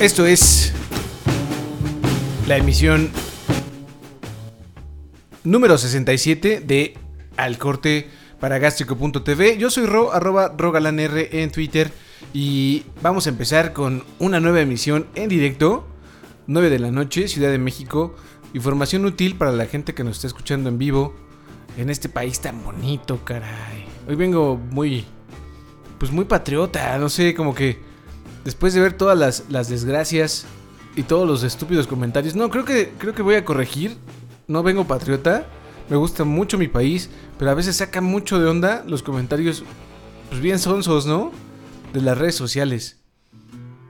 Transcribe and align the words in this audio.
Esto 0.00 0.24
es 0.24 0.72
la 2.48 2.56
emisión 2.56 3.10
número 5.44 5.76
67 5.76 6.62
de 6.64 6.94
Al 7.36 7.58
Corte 7.58 8.08
para 8.40 8.58
Gástrico.tv. 8.58 9.58
Yo 9.58 9.68
soy 9.68 9.84
Ro, 9.84 10.14
arroba 10.14 10.54
rogalanr 10.56 11.28
en 11.32 11.50
Twitter. 11.52 11.92
Y 12.32 12.84
vamos 13.02 13.26
a 13.26 13.28
empezar 13.28 13.74
con 13.74 14.02
una 14.18 14.40
nueva 14.40 14.62
emisión 14.62 15.06
en 15.16 15.28
directo. 15.28 15.86
9 16.46 16.70
de 16.70 16.78
la 16.78 16.90
noche, 16.90 17.28
Ciudad 17.28 17.50
de 17.50 17.58
México. 17.58 18.16
Información 18.54 19.04
útil 19.04 19.36
para 19.36 19.52
la 19.52 19.66
gente 19.66 19.92
que 19.92 20.02
nos 20.02 20.16
está 20.16 20.28
escuchando 20.28 20.70
en 20.70 20.78
vivo. 20.78 21.14
En 21.76 21.90
este 21.90 22.08
país 22.08 22.40
tan 22.40 22.64
bonito, 22.64 23.22
caray. 23.22 23.84
Hoy 24.08 24.14
vengo 24.14 24.56
muy. 24.56 25.04
Pues 25.98 26.10
muy 26.10 26.24
patriota. 26.24 26.96
No 26.96 27.10
sé, 27.10 27.34
como 27.34 27.54
que 27.54 27.89
después 28.50 28.74
de 28.74 28.80
ver 28.80 28.94
todas 28.94 29.44
las, 29.48 29.68
desgracias 29.68 30.44
y 30.96 31.04
todos 31.04 31.26
los 31.26 31.44
estúpidos 31.44 31.86
comentarios, 31.86 32.34
no, 32.34 32.50
creo 32.50 32.64
que, 32.64 32.92
creo 32.98 33.14
que 33.14 33.22
voy 33.22 33.36
a 33.36 33.44
corregir. 33.44 33.96
No 34.48 34.64
vengo 34.64 34.88
patriota. 34.88 35.46
Me 35.88 35.96
gusta 35.96 36.24
mucho 36.24 36.58
mi 36.58 36.66
país, 36.66 37.10
pero 37.38 37.52
a 37.52 37.54
veces 37.54 37.76
saca 37.76 38.00
mucho 38.00 38.40
de 38.40 38.48
onda 38.48 38.82
los 38.88 39.04
comentarios, 39.04 39.62
pues 40.28 40.40
bien 40.40 40.58
sonsos, 40.58 41.06
¿no? 41.06 41.30
De 41.92 42.00
las 42.00 42.18
redes 42.18 42.34
sociales. 42.34 42.98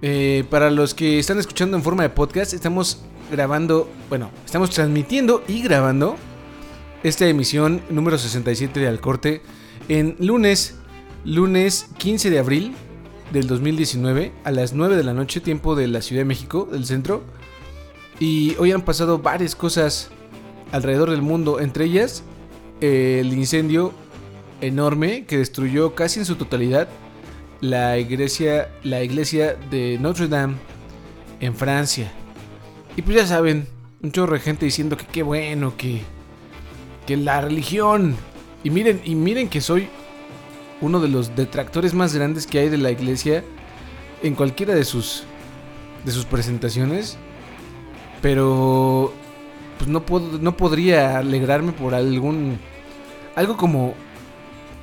Eh, 0.03 0.45
para 0.51 0.71
los 0.71 0.93
que 0.93 1.19
están 1.19 1.39
escuchando 1.39 1.79
en 1.79 1.83
forma 1.83 2.03
de 2.03 2.11
podcast, 2.11 2.53
estamos 2.53 3.01
grabando, 3.31 3.91
bueno, 4.11 4.31
estamos 4.45 4.69
transmitiendo 4.69 5.43
y 5.49 5.63
grabando 5.63 6.17
esta 7.03 7.27
emisión 7.27 7.81
número 7.89 8.19
67 8.19 8.79
de 8.79 8.89
Al 8.89 9.01
Corte 9.01 9.41
en 9.89 10.17
lunes, 10.19 10.77
lunes 11.25 11.89
15 11.97 12.29
de 12.29 12.39
abril 12.39 12.75
del 13.31 13.47
2019 13.47 14.33
a 14.45 14.51
las 14.51 14.73
9 14.73 14.97
de 14.97 15.05
la 15.05 15.15
noche, 15.15 15.41
tiempo 15.41 15.75
de 15.75 15.87
la 15.89 16.03
Ciudad 16.03 16.21
de 16.21 16.27
México, 16.27 16.69
del 16.71 16.87
centro. 16.87 17.23
Y 18.19 18.55
hoy 18.59 18.73
han 18.73 18.83
pasado 18.83 19.19
varias 19.19 19.55
cosas 19.55 20.11
alrededor 20.73 21.11
del 21.11 21.23
mundo, 21.23 21.61
entre 21.61 21.85
ellas 21.85 22.23
el 22.81 23.33
incendio 23.33 23.93
enorme 24.61 25.25
que 25.25 25.39
destruyó 25.39 25.95
casi 25.95 26.21
en 26.21 26.27
su 26.27 26.37
totalidad 26.37 26.89
la 27.61 27.99
iglesia, 27.99 28.71
la 28.83 29.03
iglesia 29.03 29.57
de 29.71 29.99
Notre 30.01 30.29
Dame 30.29 30.55
en 31.41 31.55
Francia. 31.55 32.11
Y 32.97 33.03
pues 33.03 33.17
ya 33.17 33.27
saben, 33.27 33.67
un 34.03 34.13
chorro 34.13 34.35
de 34.35 34.41
gente 34.41 34.65
diciendo 34.65 34.97
que 34.97 35.07
qué 35.07 35.23
bueno, 35.23 35.77
que, 35.77 36.03
que 37.07 37.17
la 37.17 37.41
religión. 37.41 38.17
Y 38.65 38.71
miren, 38.71 39.01
y 39.05 39.15
miren 39.15 39.49
que 39.49 39.61
soy 39.61 39.89
uno 40.81 41.01
de 41.01 41.09
los 41.09 41.37
detractores 41.37 41.95
más 41.95 42.15
grandes 42.15 42.47
que 42.47 42.59
hay 42.59 42.69
de 42.69 42.79
la 42.79 42.91
iglesia 42.91 43.45
en 44.23 44.35
cualquiera 44.35 44.75
de 44.75 44.85
sus 44.85 45.25
de 46.05 46.13
sus 46.13 46.25
presentaciones, 46.25 47.19
pero 48.23 49.13
pues 49.79 49.89
no 49.89 50.05
puedo, 50.07 50.39
no 50.39 50.57
podría 50.57 51.19
alegrarme 51.19 51.73
por 51.73 51.95
algún 51.95 52.59
algo 53.35 53.57
como 53.57 53.95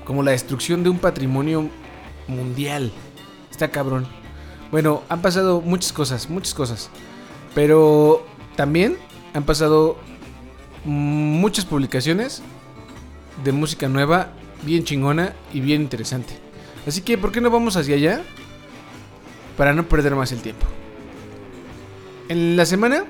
como 0.05 0.23
la 0.23 0.31
destrucción 0.31 0.83
de 0.83 0.89
un 0.89 0.99
patrimonio 0.99 1.69
mundial. 2.27 2.91
Está 3.51 3.69
cabrón. 3.69 4.07
Bueno, 4.71 5.03
han 5.09 5.21
pasado 5.21 5.61
muchas 5.61 5.91
cosas, 5.91 6.29
muchas 6.29 6.53
cosas. 6.53 6.89
Pero 7.53 8.25
también 8.55 8.97
han 9.33 9.43
pasado 9.43 9.97
muchas 10.85 11.65
publicaciones 11.65 12.41
de 13.43 13.51
música 13.51 13.87
nueva 13.87 14.29
bien 14.63 14.83
chingona 14.83 15.33
y 15.53 15.59
bien 15.59 15.81
interesante. 15.81 16.33
Así 16.85 17.01
que, 17.01 17.17
¿por 17.17 17.31
qué 17.31 17.41
no 17.41 17.49
vamos 17.49 17.75
hacia 17.75 17.95
allá? 17.95 18.21
Para 19.57 19.73
no 19.73 19.87
perder 19.87 20.15
más 20.15 20.31
el 20.31 20.41
tiempo. 20.41 20.65
En 22.29 22.55
la 22.55 22.65
semana... 22.65 23.05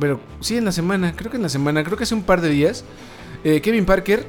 Pero 0.00 0.20
sí, 0.40 0.56
en 0.56 0.64
la 0.64 0.72
semana, 0.72 1.14
creo 1.14 1.30
que 1.30 1.36
en 1.36 1.42
la 1.44 1.48
semana, 1.48 1.84
creo 1.84 1.96
que 1.96 2.02
hace 2.02 2.14
un 2.14 2.24
par 2.24 2.40
de 2.40 2.48
días, 2.48 2.84
eh, 3.44 3.60
Kevin 3.60 3.84
Parker, 3.84 4.26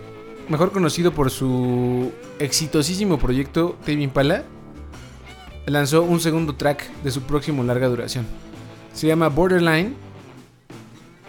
mejor 0.47 0.71
conocido 0.71 1.11
por 1.11 1.31
su 1.31 2.11
exitosísimo 2.37 3.17
proyecto 3.17 3.77
Kevin 3.83 4.11
Pala, 4.11 4.43
lanzó 5.65 6.03
un 6.03 6.19
segundo 6.19 6.53
track 6.53 6.87
de 7.03 7.11
su 7.11 7.23
próximo 7.23 7.63
larga 7.63 7.87
duración. 7.87 8.25
Se 8.93 9.07
llama 9.07 9.29
Borderline 9.29 9.95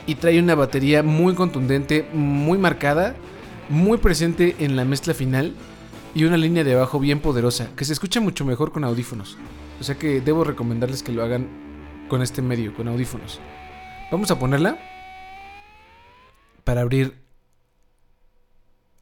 y 0.06 0.16
trae 0.16 0.38
una 0.38 0.54
batería 0.54 1.02
muy 1.02 1.34
contundente, 1.34 2.06
muy 2.12 2.58
marcada 2.58 3.16
muy 3.68 3.98
presente 3.98 4.56
en 4.60 4.76
la 4.76 4.84
mezcla 4.84 5.14
final 5.14 5.54
y 6.14 6.24
una 6.24 6.36
línea 6.36 6.64
de 6.64 6.74
bajo 6.74 6.98
bien 6.98 7.20
poderosa, 7.20 7.68
que 7.76 7.84
se 7.84 7.92
escucha 7.92 8.20
mucho 8.20 8.44
mejor 8.44 8.72
con 8.72 8.84
audífonos. 8.84 9.36
O 9.80 9.84
sea 9.84 9.96
que 9.96 10.20
debo 10.20 10.44
recomendarles 10.44 11.02
que 11.02 11.12
lo 11.12 11.22
hagan 11.22 12.06
con 12.08 12.22
este 12.22 12.42
medio, 12.42 12.74
con 12.74 12.88
audífonos. 12.88 13.40
Vamos 14.10 14.30
a 14.30 14.38
ponerla 14.38 14.78
para 16.64 16.80
abrir 16.80 17.22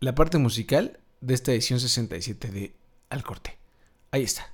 la 0.00 0.14
parte 0.14 0.38
musical 0.38 1.00
de 1.20 1.34
esta 1.34 1.52
edición 1.52 1.80
67 1.80 2.50
de 2.50 2.74
Al 3.10 3.22
Corte. 3.22 3.58
Ahí 4.10 4.22
está. 4.22 4.50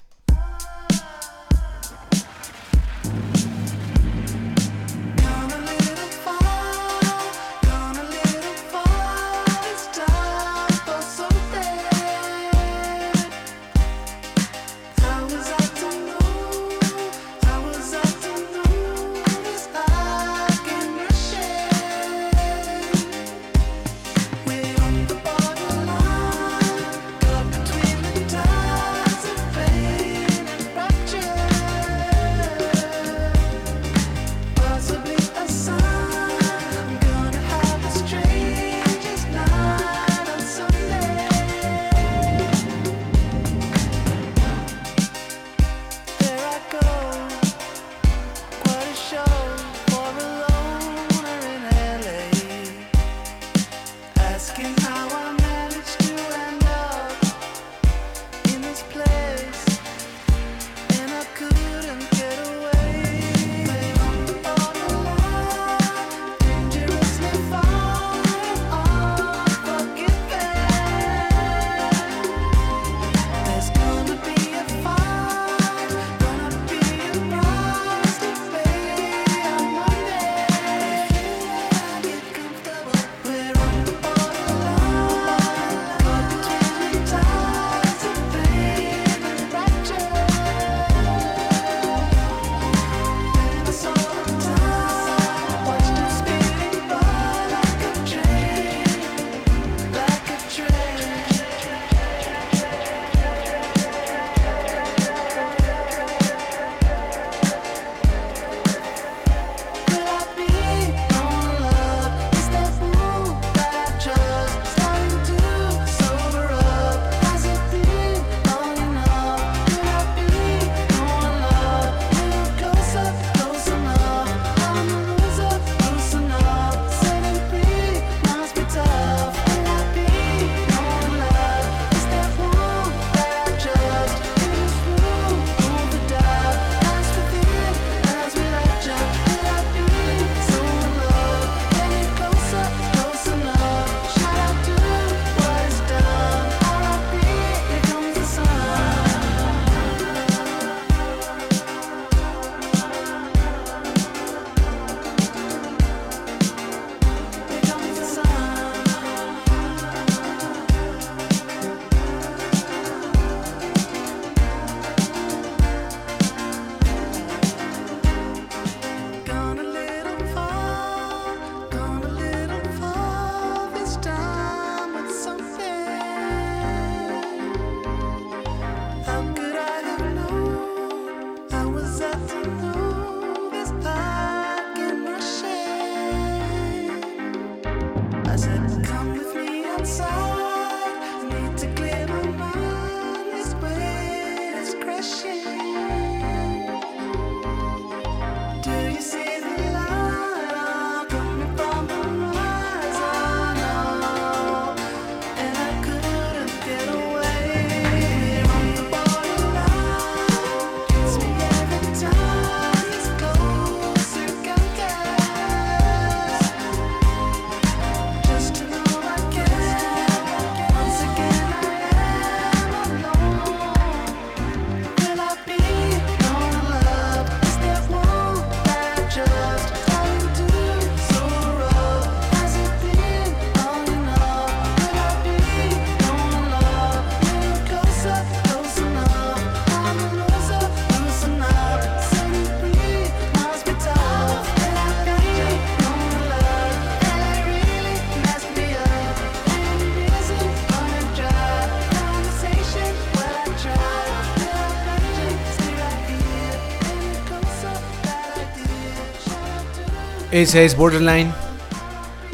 Esa 260.40 260.62
es 260.62 260.74
Borderline. 260.74 261.30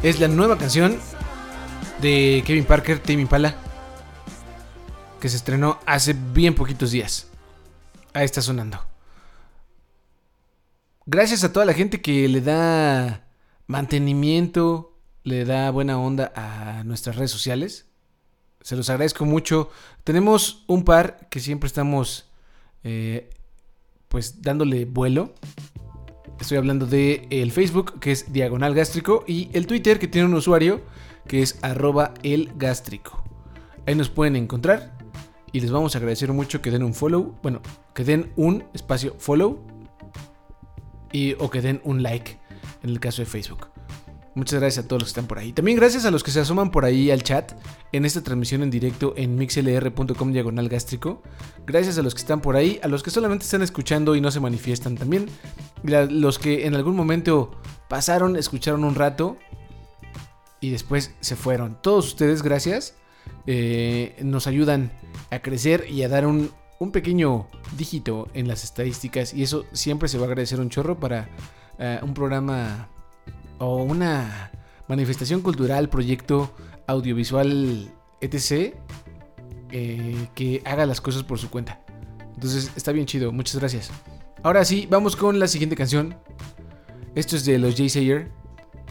Es 0.00 0.20
la 0.20 0.28
nueva 0.28 0.56
canción 0.56 0.96
de 2.00 2.44
Kevin 2.46 2.64
Parker, 2.64 3.00
Timmy 3.00 3.26
Pala, 3.26 3.56
que 5.20 5.28
se 5.28 5.36
estrenó 5.36 5.80
hace 5.86 6.12
bien 6.12 6.54
poquitos 6.54 6.92
días. 6.92 7.26
Ahí 8.12 8.24
está 8.24 8.42
sonando. 8.42 8.78
Gracias 11.04 11.42
a 11.42 11.52
toda 11.52 11.66
la 11.66 11.72
gente 11.72 12.00
que 12.00 12.28
le 12.28 12.42
da 12.42 13.26
mantenimiento, 13.66 14.96
le 15.24 15.44
da 15.44 15.72
buena 15.72 15.98
onda 15.98 16.32
a 16.36 16.84
nuestras 16.84 17.16
redes 17.16 17.32
sociales. 17.32 17.86
Se 18.60 18.76
los 18.76 18.88
agradezco 18.88 19.24
mucho. 19.24 19.68
Tenemos 20.04 20.62
un 20.68 20.84
par 20.84 21.28
que 21.28 21.40
siempre 21.40 21.66
estamos 21.66 22.30
eh, 22.84 23.30
pues 24.06 24.42
dándole 24.42 24.84
vuelo. 24.84 25.34
Estoy 26.40 26.58
hablando 26.58 26.86
de 26.86 27.26
el 27.30 27.50
Facebook, 27.50 27.98
que 27.98 28.12
es 28.12 28.32
Diagonal 28.32 28.74
Gástrico, 28.74 29.24
y 29.26 29.48
el 29.52 29.66
Twitter, 29.66 29.98
que 29.98 30.06
tiene 30.06 30.28
un 30.28 30.34
usuario, 30.34 30.82
que 31.26 31.42
es 31.42 31.58
arroba 31.62 32.14
el 32.22 32.52
gástrico. 32.56 33.24
Ahí 33.86 33.94
nos 33.94 34.10
pueden 34.10 34.36
encontrar 34.36 34.96
y 35.52 35.60
les 35.60 35.70
vamos 35.70 35.94
a 35.94 35.98
agradecer 35.98 36.32
mucho 36.32 36.60
que 36.60 36.70
den 36.70 36.82
un 36.82 36.92
follow, 36.92 37.34
bueno, 37.42 37.60
que 37.94 38.04
den 38.04 38.32
un 38.36 38.64
espacio 38.74 39.14
follow 39.18 39.60
y, 41.12 41.34
o 41.38 41.48
que 41.50 41.62
den 41.62 41.80
un 41.84 42.02
like 42.02 42.38
en 42.82 42.90
el 42.90 43.00
caso 43.00 43.22
de 43.22 43.26
Facebook. 43.26 43.68
Muchas 44.36 44.60
gracias 44.60 44.84
a 44.84 44.86
todos 44.86 45.00
los 45.00 45.08
que 45.08 45.18
están 45.18 45.28
por 45.28 45.38
ahí. 45.38 45.54
También 45.54 45.78
gracias 45.78 46.04
a 46.04 46.10
los 46.10 46.22
que 46.22 46.30
se 46.30 46.40
asoman 46.40 46.70
por 46.70 46.84
ahí 46.84 47.10
al 47.10 47.22
chat 47.22 47.52
en 47.92 48.04
esta 48.04 48.22
transmisión 48.22 48.62
en 48.62 48.70
directo 48.70 49.14
en 49.16 49.34
mixlr.com 49.34 50.30
diagonal 50.30 50.68
gástrico. 50.68 51.22
Gracias 51.66 51.96
a 51.96 52.02
los 52.02 52.14
que 52.14 52.20
están 52.20 52.42
por 52.42 52.54
ahí, 52.54 52.78
a 52.82 52.88
los 52.88 53.02
que 53.02 53.10
solamente 53.10 53.46
están 53.46 53.62
escuchando 53.62 54.14
y 54.14 54.20
no 54.20 54.30
se 54.30 54.40
manifiestan 54.40 54.94
también. 54.94 55.30
los 55.82 56.38
que 56.38 56.66
en 56.66 56.74
algún 56.74 56.94
momento 56.94 57.58
pasaron, 57.88 58.36
escucharon 58.36 58.84
un 58.84 58.94
rato 58.94 59.38
y 60.60 60.68
después 60.68 61.14
se 61.20 61.34
fueron. 61.34 61.78
Todos 61.80 62.08
ustedes, 62.08 62.42
gracias. 62.42 62.94
Eh, 63.46 64.16
nos 64.22 64.46
ayudan 64.46 64.92
a 65.30 65.38
crecer 65.38 65.86
y 65.88 66.02
a 66.02 66.10
dar 66.10 66.26
un, 66.26 66.50
un, 66.78 66.92
pequeño 66.92 67.46
dígito 67.78 68.28
en 68.34 68.48
las 68.48 68.64
estadísticas. 68.64 69.32
Y 69.32 69.44
eso 69.44 69.64
siempre 69.72 70.10
se 70.10 70.18
va 70.18 70.24
a 70.24 70.26
agradecer 70.26 70.60
un 70.60 70.68
chorro 70.68 71.00
para 71.00 71.30
eh, 71.78 72.00
un 72.02 72.12
programa 72.12 72.90
o 73.58 73.82
una 73.82 74.50
manifestación 74.88 75.40
cultural, 75.40 75.88
proyecto 75.88 76.52
audiovisual, 76.86 77.90
etc., 78.20 78.74
eh, 79.70 80.28
que 80.34 80.62
haga 80.64 80.86
las 80.86 81.00
cosas 81.00 81.22
por 81.22 81.38
su 81.38 81.50
cuenta. 81.50 81.80
Entonces 82.34 82.70
está 82.76 82.92
bien 82.92 83.06
chido, 83.06 83.32
muchas 83.32 83.56
gracias. 83.56 83.90
Ahora 84.42 84.64
sí, 84.64 84.86
vamos 84.88 85.16
con 85.16 85.38
la 85.38 85.48
siguiente 85.48 85.74
canción. 85.74 86.16
Esto 87.14 87.34
es 87.36 87.44
de 87.44 87.58
los 87.58 87.74
Jay 87.74 87.88
Sayer, 87.88 88.30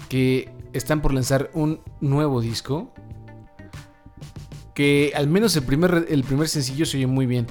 que 0.09 0.51
están 0.73 1.01
por 1.01 1.13
lanzar 1.13 1.49
un 1.53 1.81
nuevo 2.01 2.41
disco. 2.41 2.91
Que 4.73 5.13
al 5.15 5.27
menos 5.27 5.55
el 5.55 5.63
primer, 5.63 6.07
el 6.09 6.23
primer 6.23 6.49
sencillo 6.49 6.85
se 6.85 6.97
oye 6.97 7.07
muy 7.07 7.25
bien. 7.25 7.47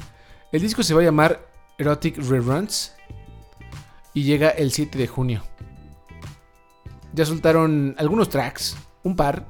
El 0.53 0.61
disco 0.61 0.83
se 0.83 0.93
va 0.93 1.01
a 1.01 1.05
llamar 1.05 1.49
Erotic 1.79 2.19
Reruns 2.19 2.93
y 4.13 4.25
llega 4.25 4.51
el 4.51 4.71
7 4.71 4.99
de 4.99 5.07
junio. 5.07 5.43
Ya 7.15 7.25
soltaron 7.25 7.95
algunos 7.97 8.29
tracks, 8.29 8.77
un 9.05 9.15
par, 9.15 9.47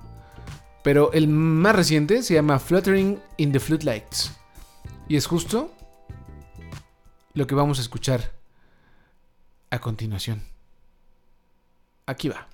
pero 0.82 1.12
el 1.12 1.28
más 1.28 1.74
reciente 1.74 2.22
se 2.22 2.34
llama 2.34 2.58
Fluttering 2.58 3.18
in 3.38 3.52
the 3.52 3.58
Floodlights. 3.58 4.36
Y 5.08 5.16
es 5.16 5.26
justo 5.26 5.72
lo 7.32 7.46
que 7.46 7.54
vamos 7.54 7.78
a 7.78 7.82
escuchar 7.82 8.32
a 9.70 9.78
continuación. 9.78 10.42
Aquí 12.06 12.28
va. 12.28 12.48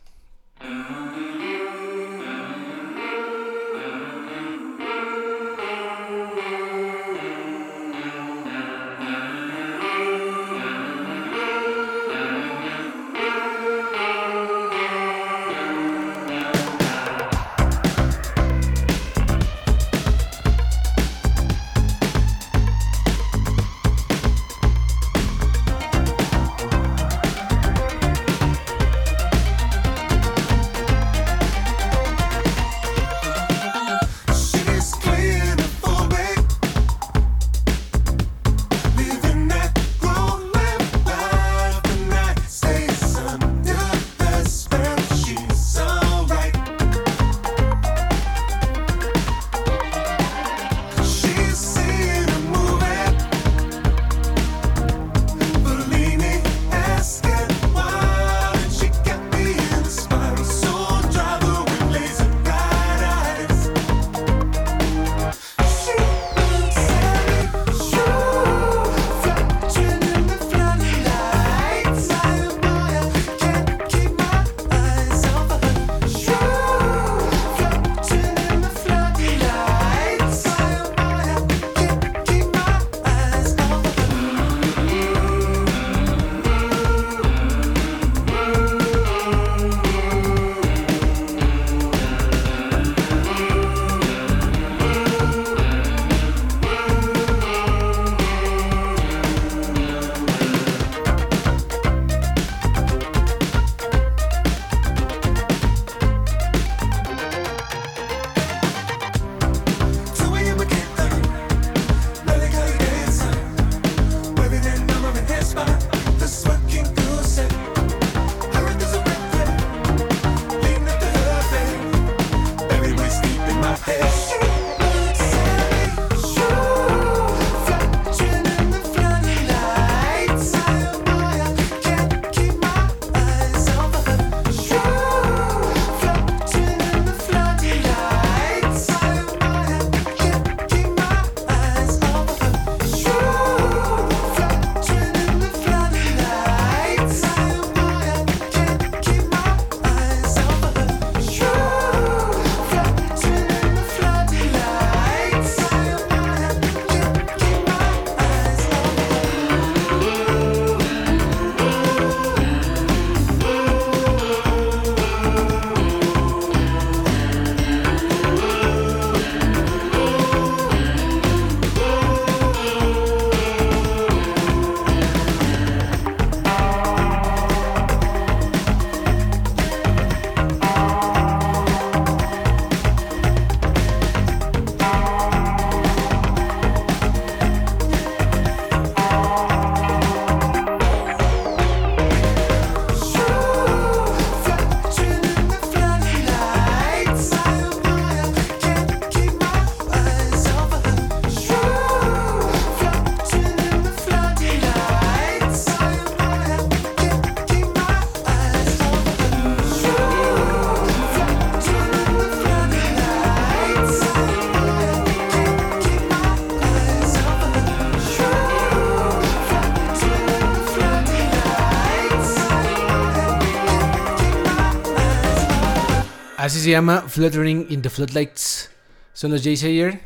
Se 226.61 226.69
llama 226.69 227.05
Fluttering 227.09 227.69
in 227.71 227.81
the 227.81 227.89
Floodlights. 227.89 228.71
Son 229.15 229.31
los 229.31 229.43
Jay 229.43 229.57
Sayer 229.57 229.99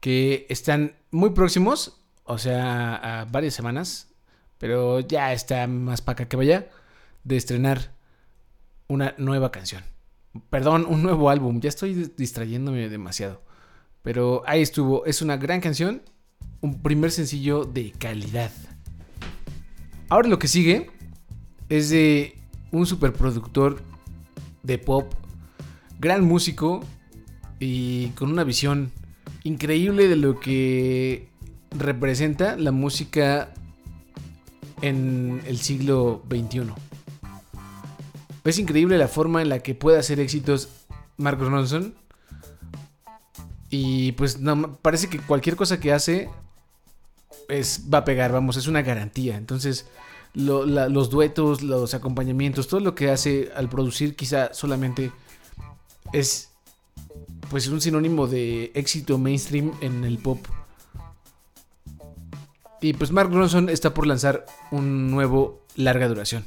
que 0.00 0.46
están 0.48 0.96
muy 1.12 1.30
próximos, 1.30 2.02
o 2.24 2.38
sea, 2.38 3.20
a 3.20 3.24
varias 3.26 3.54
semanas, 3.54 4.08
pero 4.58 4.98
ya 4.98 5.32
está 5.32 5.64
más 5.68 6.00
para 6.00 6.14
acá 6.14 6.28
que 6.28 6.36
vaya, 6.36 6.68
de 7.22 7.36
estrenar 7.36 7.94
una 8.88 9.14
nueva 9.16 9.52
canción. 9.52 9.84
Perdón, 10.50 10.86
un 10.88 11.04
nuevo 11.04 11.30
álbum. 11.30 11.60
Ya 11.60 11.68
estoy 11.68 11.94
distrayéndome 12.16 12.88
demasiado. 12.88 13.40
Pero 14.02 14.42
ahí 14.44 14.60
estuvo. 14.60 15.06
Es 15.06 15.22
una 15.22 15.36
gran 15.36 15.60
canción. 15.60 16.02
Un 16.62 16.82
primer 16.82 17.12
sencillo 17.12 17.64
de 17.64 17.92
calidad. 17.92 18.50
Ahora 20.08 20.28
lo 20.28 20.40
que 20.40 20.48
sigue 20.48 20.90
es 21.68 21.90
de 21.90 22.36
un 22.72 22.86
superproductor 22.86 23.80
de 24.64 24.78
pop 24.78 25.14
gran 26.02 26.24
músico 26.24 26.84
y 27.60 28.08
con 28.08 28.30
una 28.30 28.42
visión 28.42 28.90
increíble 29.44 30.08
de 30.08 30.16
lo 30.16 30.40
que 30.40 31.28
representa 31.70 32.56
la 32.56 32.72
música 32.72 33.54
en 34.82 35.40
el 35.46 35.58
siglo 35.58 36.24
XXI. 36.28 36.72
Es 38.42 38.58
increíble 38.58 38.98
la 38.98 39.06
forma 39.06 39.42
en 39.42 39.48
la 39.48 39.60
que 39.60 39.76
puede 39.76 39.96
hacer 39.96 40.18
éxitos 40.18 40.68
Mark 41.16 41.38
Ronson. 41.38 41.94
Y 43.70 44.12
pues 44.12 44.40
parece 44.82 45.08
que 45.08 45.20
cualquier 45.20 45.54
cosa 45.54 45.78
que 45.78 45.92
hace 45.92 46.28
es, 47.48 47.84
va 47.92 47.98
a 47.98 48.04
pegar, 48.04 48.32
vamos, 48.32 48.56
es 48.56 48.66
una 48.66 48.82
garantía. 48.82 49.36
Entonces, 49.36 49.86
los 50.34 51.10
duetos, 51.10 51.62
los 51.62 51.94
acompañamientos, 51.94 52.66
todo 52.66 52.80
lo 52.80 52.96
que 52.96 53.08
hace 53.08 53.52
al 53.54 53.68
producir 53.68 54.16
quizá 54.16 54.52
solamente 54.52 55.12
es 56.12 56.50
pues 57.50 57.68
un 57.68 57.80
sinónimo 57.80 58.26
de 58.26 58.72
éxito 58.74 59.18
mainstream 59.18 59.72
en 59.80 60.04
el 60.04 60.18
pop. 60.18 60.38
Y 62.80 62.94
pues 62.94 63.12
Mark 63.12 63.30
Ronson 63.30 63.68
está 63.68 63.94
por 63.94 64.06
lanzar 64.06 64.44
un 64.70 65.10
nuevo 65.10 65.64
larga 65.76 66.08
duración. 66.08 66.44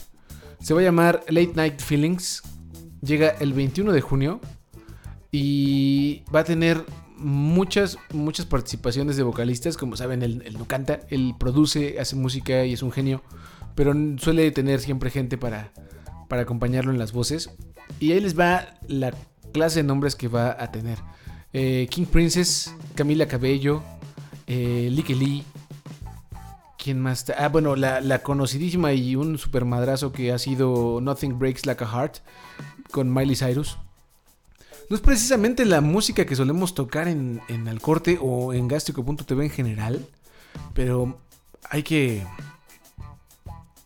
Se 0.59 0.73
va 0.73 0.81
a 0.81 0.83
llamar 0.83 1.23
Late 1.29 1.53
Night 1.55 1.79
Feelings. 1.79 2.43
Llega 3.01 3.29
el 3.39 3.53
21 3.53 3.91
de 3.91 4.01
junio 4.01 4.41
y 5.31 6.23
va 6.33 6.39
a 6.39 6.43
tener 6.43 6.83
muchas, 7.17 7.97
muchas 8.11 8.45
participaciones 8.45 9.15
de 9.15 9.23
vocalistas. 9.23 9.77
Como 9.77 9.95
saben, 9.95 10.23
él, 10.23 10.43
no 10.57 10.65
canta, 10.65 11.01
él 11.09 11.35
produce, 11.39 11.99
hace 11.99 12.15
música 12.15 12.65
y 12.65 12.73
es 12.73 12.83
un 12.83 12.91
genio. 12.91 13.21
Pero 13.75 13.93
suele 14.17 14.49
tener 14.51 14.79
siempre 14.81 15.11
gente 15.11 15.37
para, 15.37 15.71
para 16.27 16.41
acompañarlo 16.41 16.91
en 16.91 16.97
las 16.97 17.11
voces. 17.11 17.51
Y 17.99 18.11
ahí 18.11 18.19
les 18.19 18.37
va 18.37 18.77
la 18.87 19.13
clase 19.55 19.79
de 19.79 19.83
nombres 19.83 20.17
que 20.17 20.27
va 20.27 20.57
a 20.59 20.69
tener. 20.69 20.97
Eh, 21.53 21.87
King 21.89 22.07
Princess, 22.07 22.75
Camila 22.93 23.25
Cabello, 23.25 23.81
eh, 24.47 24.89
Lee. 24.91 25.45
¿Quién 26.77 26.99
más 26.99 27.19
está? 27.19 27.35
Ah, 27.39 27.47
bueno, 27.47 27.77
la, 27.77 28.21
conocidísima 28.21 28.91
y 28.91 29.15
un 29.15 29.37
super 29.37 29.63
madrazo 29.63 30.11
que 30.11 30.33
ha 30.33 30.39
sido 30.39 30.99
Nothing 30.99 31.39
Breaks 31.39 31.65
Like 31.65 31.85
a 31.85 31.87
Heart 31.87 32.17
con 32.91 33.13
Miley 33.13 33.37
Cyrus. 33.37 33.77
No 34.89 34.97
es 34.97 35.01
precisamente 35.01 35.63
la 35.63 35.79
música 35.79 36.25
que 36.25 36.35
solemos 36.35 36.75
tocar 36.75 37.07
en, 37.07 37.41
en 37.47 37.69
el 37.69 37.79
corte 37.79 38.19
o 38.21 38.53
en 38.53 38.67
Gástrico.tv 38.67 39.45
en 39.45 39.51
general, 39.51 40.05
pero 40.73 41.17
hay 41.69 41.81
que. 41.81 42.27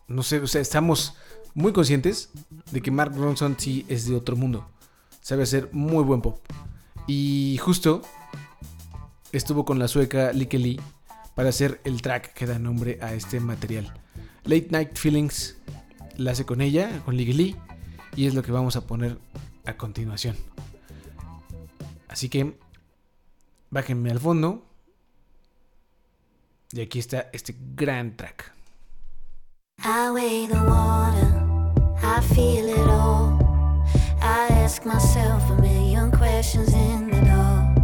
No 0.08 0.24
sé, 0.24 0.40
o 0.40 0.48
sea, 0.48 0.60
estamos 0.60 1.14
muy 1.54 1.72
conscientes 1.72 2.30
de 2.72 2.82
que 2.82 2.90
Mark 2.90 3.14
Ronson 3.16 3.54
sí 3.56 3.86
es 3.88 4.08
de 4.08 4.16
otro 4.16 4.34
mundo 4.34 4.66
sabe 5.30 5.44
hacer 5.44 5.68
muy 5.70 6.02
buen 6.02 6.20
pop. 6.22 6.40
Y 7.06 7.56
justo 7.62 8.02
estuvo 9.30 9.64
con 9.64 9.78
la 9.78 9.86
sueca 9.86 10.32
Likke 10.32 10.58
Lee 10.58 10.80
para 11.36 11.50
hacer 11.50 11.80
el 11.84 12.02
track 12.02 12.34
que 12.34 12.46
da 12.46 12.58
nombre 12.58 12.98
a 13.00 13.14
este 13.14 13.38
material. 13.38 13.94
Late 14.42 14.66
Night 14.72 14.96
Feelings 14.98 15.56
la 16.16 16.32
hace 16.32 16.44
con 16.44 16.60
ella, 16.60 17.00
con 17.04 17.16
Likke 17.16 17.32
Lee, 17.32 17.56
y 18.16 18.26
es 18.26 18.34
lo 18.34 18.42
que 18.42 18.50
vamos 18.50 18.74
a 18.74 18.88
poner 18.88 19.20
a 19.66 19.76
continuación. 19.76 20.36
Así 22.08 22.28
que 22.28 22.58
bájenme 23.70 24.10
al 24.10 24.18
fondo. 24.18 24.66
Y 26.72 26.80
aquí 26.80 26.98
está 26.98 27.30
este 27.32 27.54
gran 27.76 28.16
track. 28.16 28.52
I 29.78 30.48
the 30.48 30.56
water, 30.56 32.02
I 32.02 32.20
feel 32.34 32.68
it 32.68 32.88
all. 32.88 33.49
I 34.20 34.48
ask 34.64 34.84
myself 34.84 35.48
a 35.50 35.60
million 35.60 36.10
questions 36.10 36.72
in 36.74 37.10
the 37.10 37.20
dark. 37.22 37.78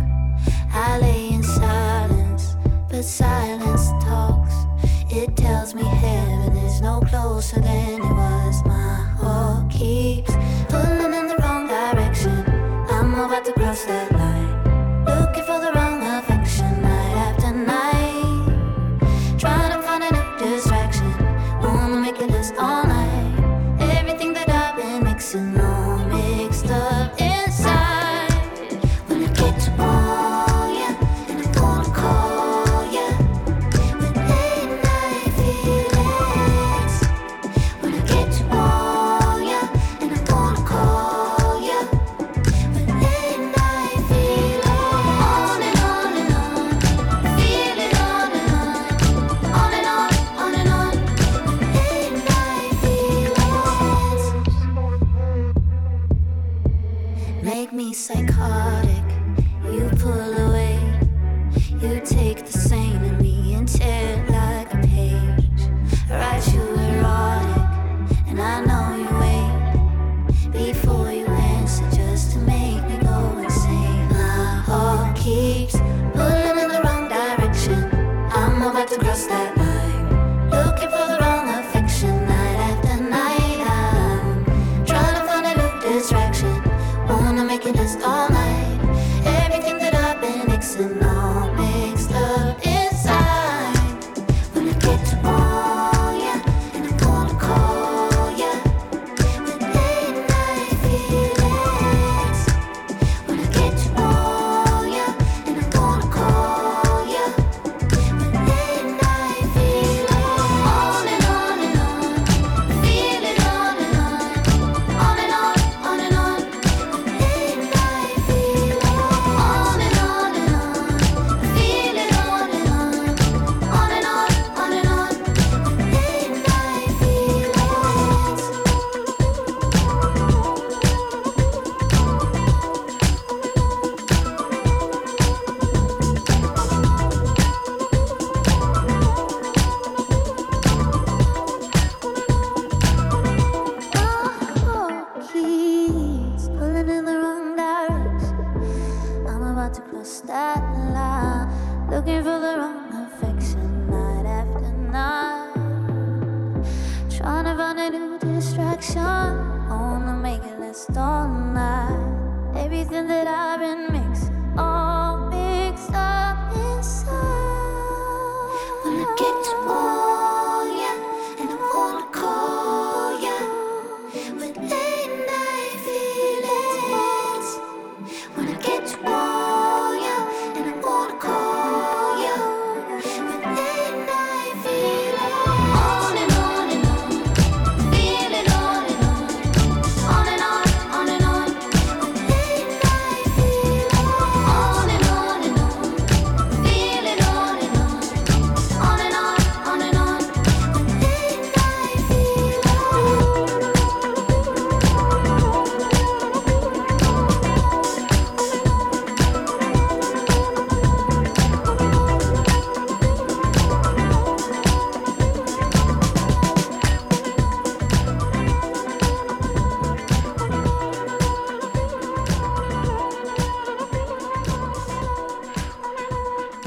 I 0.72 0.98
lay 0.98 1.30
in 1.30 1.42
silence, 1.42 2.56
but 2.88 3.04
silence 3.04 3.88
talks. 4.04 4.54
It 5.10 5.36
tells 5.36 5.74
me 5.74 5.82
heaven 5.82 6.56
is 6.58 6.80
no 6.80 7.00
closer 7.00 7.60
than 7.60 8.00
it 8.00 8.14
was. 8.22 8.64
My 8.64 8.96
heart 9.18 9.70
keeps 9.70 10.32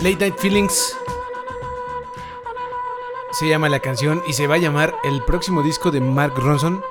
Late 0.10 0.22
Night 0.22 0.40
Feelings 0.40 0.98
se 3.32 3.48
llama 3.48 3.70
la 3.70 3.80
canción 3.80 4.24
y 4.28 4.34
se 4.34 4.48
va 4.48 4.56
a 4.56 4.58
llamar 4.58 4.96
el 5.04 5.24
próximo 5.24 5.62
disco 5.62 5.92
de 5.92 6.02
Mark 6.02 6.34
Ronson, 6.36 6.82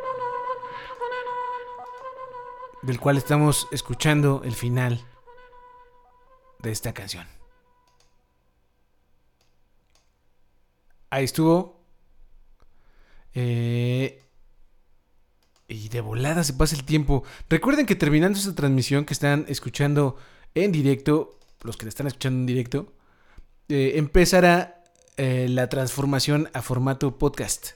del 2.83 3.01
cual 3.01 3.17
estamos 3.17 3.67
escuchando 3.73 4.43
el 4.45 4.55
final 4.55 5.05
de 6.61 6.71
esta 6.71 6.95
canción. 6.95 7.27
Ahí 11.11 11.25
estuvo. 11.25 11.83
Eh, 13.35 14.23
y 15.67 15.89
de 15.89 16.01
volada 16.03 16.45
se 16.45 16.53
pasa 16.53 16.77
el 16.77 16.85
tiempo. 16.85 17.25
Recuerden 17.51 17.85
que 17.85 17.97
terminando 17.97 18.39
esta 18.39 18.55
transmisión 18.55 19.05
que 19.05 19.15
están 19.15 19.45
escuchando 19.49 20.15
en 20.55 20.71
directo, 20.71 21.41
los 21.63 21.77
que 21.77 21.85
la 21.85 21.89
están 21.89 22.07
escuchando 22.07 22.39
en 22.39 22.47
directo, 22.47 22.93
eh, 23.69 23.93
empezará 23.97 24.83
eh, 25.19 25.47
la 25.49 25.69
transformación 25.69 26.49
a 26.55 26.63
formato 26.63 27.19
podcast. 27.19 27.73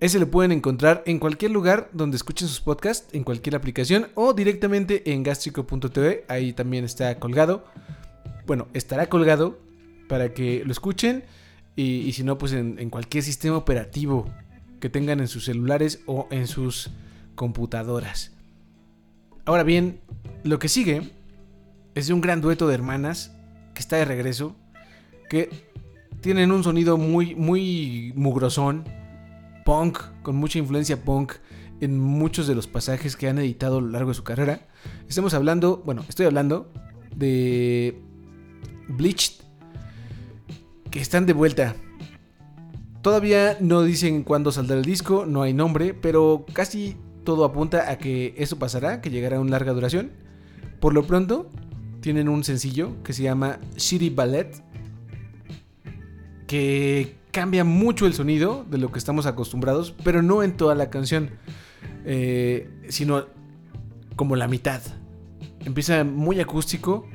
Ese 0.00 0.18
lo 0.18 0.30
pueden 0.30 0.50
encontrar 0.50 1.02
en 1.04 1.18
cualquier 1.18 1.50
lugar 1.50 1.90
donde 1.92 2.16
escuchen 2.16 2.48
sus 2.48 2.60
podcasts, 2.62 3.08
en 3.12 3.22
cualquier 3.22 3.54
aplicación 3.54 4.08
o 4.14 4.32
directamente 4.32 5.12
en 5.12 5.22
gastrico.tv. 5.22 6.24
Ahí 6.28 6.54
también 6.54 6.84
está 6.84 7.18
colgado. 7.18 7.66
Bueno, 8.46 8.68
estará 8.72 9.08
colgado 9.10 9.58
para 10.08 10.32
que 10.32 10.62
lo 10.64 10.72
escuchen. 10.72 11.24
Y, 11.76 12.12
si 12.12 12.24
no, 12.24 12.38
pues 12.38 12.52
en, 12.52 12.78
en 12.78 12.88
cualquier 12.90 13.22
sistema 13.24 13.56
operativo 13.56 14.30
que 14.80 14.88
tengan 14.88 15.20
en 15.20 15.28
sus 15.28 15.44
celulares 15.44 16.00
o 16.06 16.28
en 16.30 16.46
sus 16.46 16.90
computadoras. 17.34 18.32
Ahora 19.44 19.64
bien, 19.64 20.00
lo 20.44 20.58
que 20.58 20.68
sigue 20.68 21.10
es 21.94 22.06
de 22.06 22.14
un 22.14 22.20
gran 22.20 22.40
dueto 22.40 22.68
de 22.68 22.74
hermanas 22.74 23.32
que 23.74 23.80
está 23.80 23.96
de 23.96 24.04
regreso, 24.04 24.56
que 25.30 25.48
tienen 26.20 26.50
un 26.50 26.62
sonido 26.64 26.98
muy, 26.98 27.34
muy 27.36 28.12
mugrosón, 28.16 28.84
punk, 29.64 30.00
con 30.22 30.36
mucha 30.36 30.58
influencia 30.58 31.02
punk 31.02 31.34
en 31.80 31.98
muchos 31.98 32.46
de 32.48 32.54
los 32.56 32.66
pasajes 32.66 33.16
que 33.16 33.28
han 33.28 33.38
editado 33.38 33.78
a 33.78 33.80
lo 33.80 33.88
largo 33.88 34.10
de 34.10 34.14
su 34.14 34.24
carrera. 34.24 34.66
Estamos 35.08 35.32
hablando, 35.32 35.82
bueno, 35.86 36.04
estoy 36.08 36.26
hablando 36.26 36.70
de 37.14 38.02
Bleached, 38.88 39.44
que 40.90 41.00
están 41.00 41.26
de 41.26 41.32
vuelta. 41.32 41.76
Todavía 43.00 43.56
no 43.60 43.82
dicen 43.82 44.24
cuándo 44.24 44.50
saldrá 44.50 44.76
el 44.76 44.84
disco, 44.84 45.26
no 45.26 45.42
hay 45.42 45.54
nombre, 45.54 45.94
pero 45.94 46.44
casi 46.52 46.96
todo 47.22 47.44
apunta 47.44 47.88
a 47.88 47.98
que 47.98 48.34
eso 48.36 48.58
pasará, 48.58 49.00
que 49.00 49.10
llegará 49.10 49.36
a 49.36 49.40
una 49.40 49.52
larga 49.52 49.72
duración. 49.72 50.10
Por 50.80 50.92
lo 50.92 51.06
pronto, 51.06 51.48
tienen 52.00 52.28
un 52.28 52.42
sencillo 52.42 53.00
que 53.04 53.12
se 53.12 53.22
llama 53.22 53.60
Shitty 53.76 54.10
Ballet, 54.10 54.69
que 56.50 57.14
cambia 57.30 57.62
mucho 57.62 58.06
el 58.06 58.12
sonido 58.12 58.66
de 58.68 58.76
lo 58.76 58.90
que 58.90 58.98
estamos 58.98 59.26
acostumbrados, 59.26 59.94
pero 60.02 60.20
no 60.20 60.42
en 60.42 60.56
toda 60.56 60.74
la 60.74 60.90
canción, 60.90 61.30
eh, 62.04 62.68
sino 62.88 63.26
como 64.16 64.34
la 64.34 64.48
mitad. 64.48 64.82
Empieza 65.60 66.02
muy 66.02 66.40
acústico, 66.40 67.06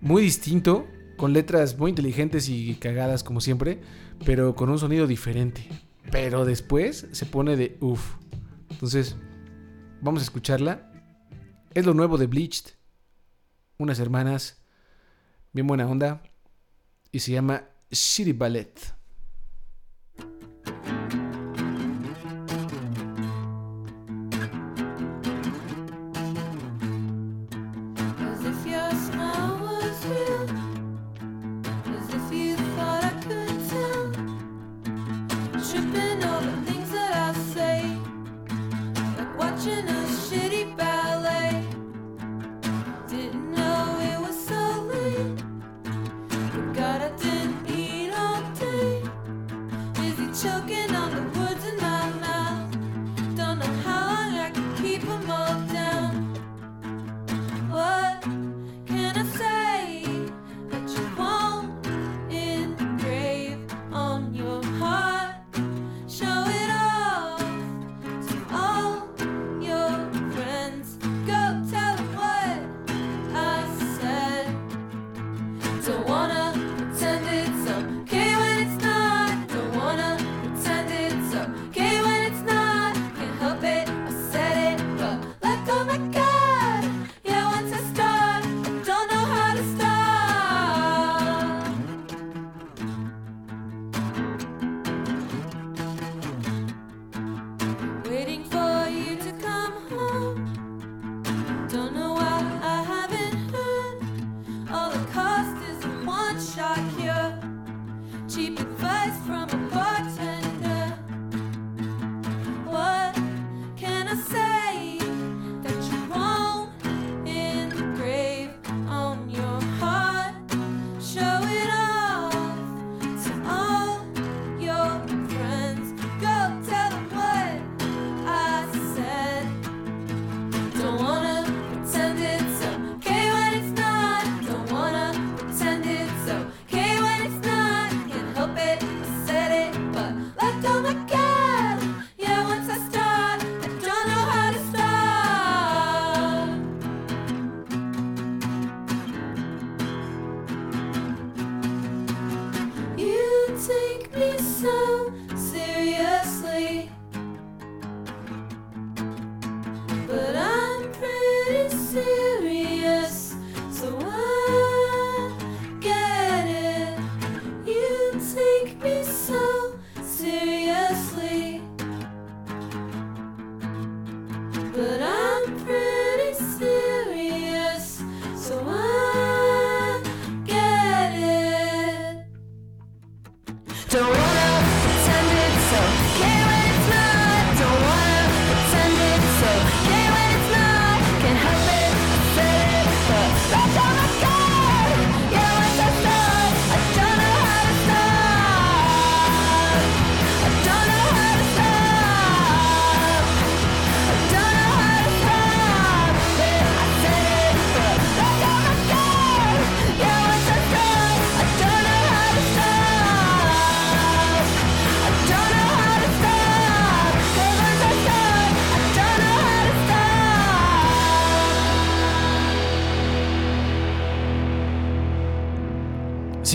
muy 0.00 0.22
distinto, 0.22 0.86
con 1.16 1.32
letras 1.32 1.76
muy 1.78 1.90
inteligentes 1.90 2.48
y 2.48 2.76
cagadas 2.76 3.24
como 3.24 3.40
siempre, 3.40 3.80
pero 4.24 4.54
con 4.54 4.70
un 4.70 4.78
sonido 4.78 5.08
diferente. 5.08 5.66
Pero 6.12 6.44
después 6.44 7.08
se 7.10 7.26
pone 7.26 7.56
de 7.56 7.76
uff. 7.80 8.18
Entonces, 8.70 9.16
vamos 10.00 10.22
a 10.22 10.26
escucharla. 10.26 10.92
Es 11.74 11.86
lo 11.86 11.92
nuevo 11.92 12.18
de 12.18 12.28
Bleached. 12.28 12.66
Unas 13.78 13.98
hermanas, 13.98 14.62
bien 15.52 15.66
buena 15.66 15.88
onda. 15.88 16.22
Y 17.10 17.18
se 17.18 17.32
llama 17.32 17.69
Shitty 17.92 18.32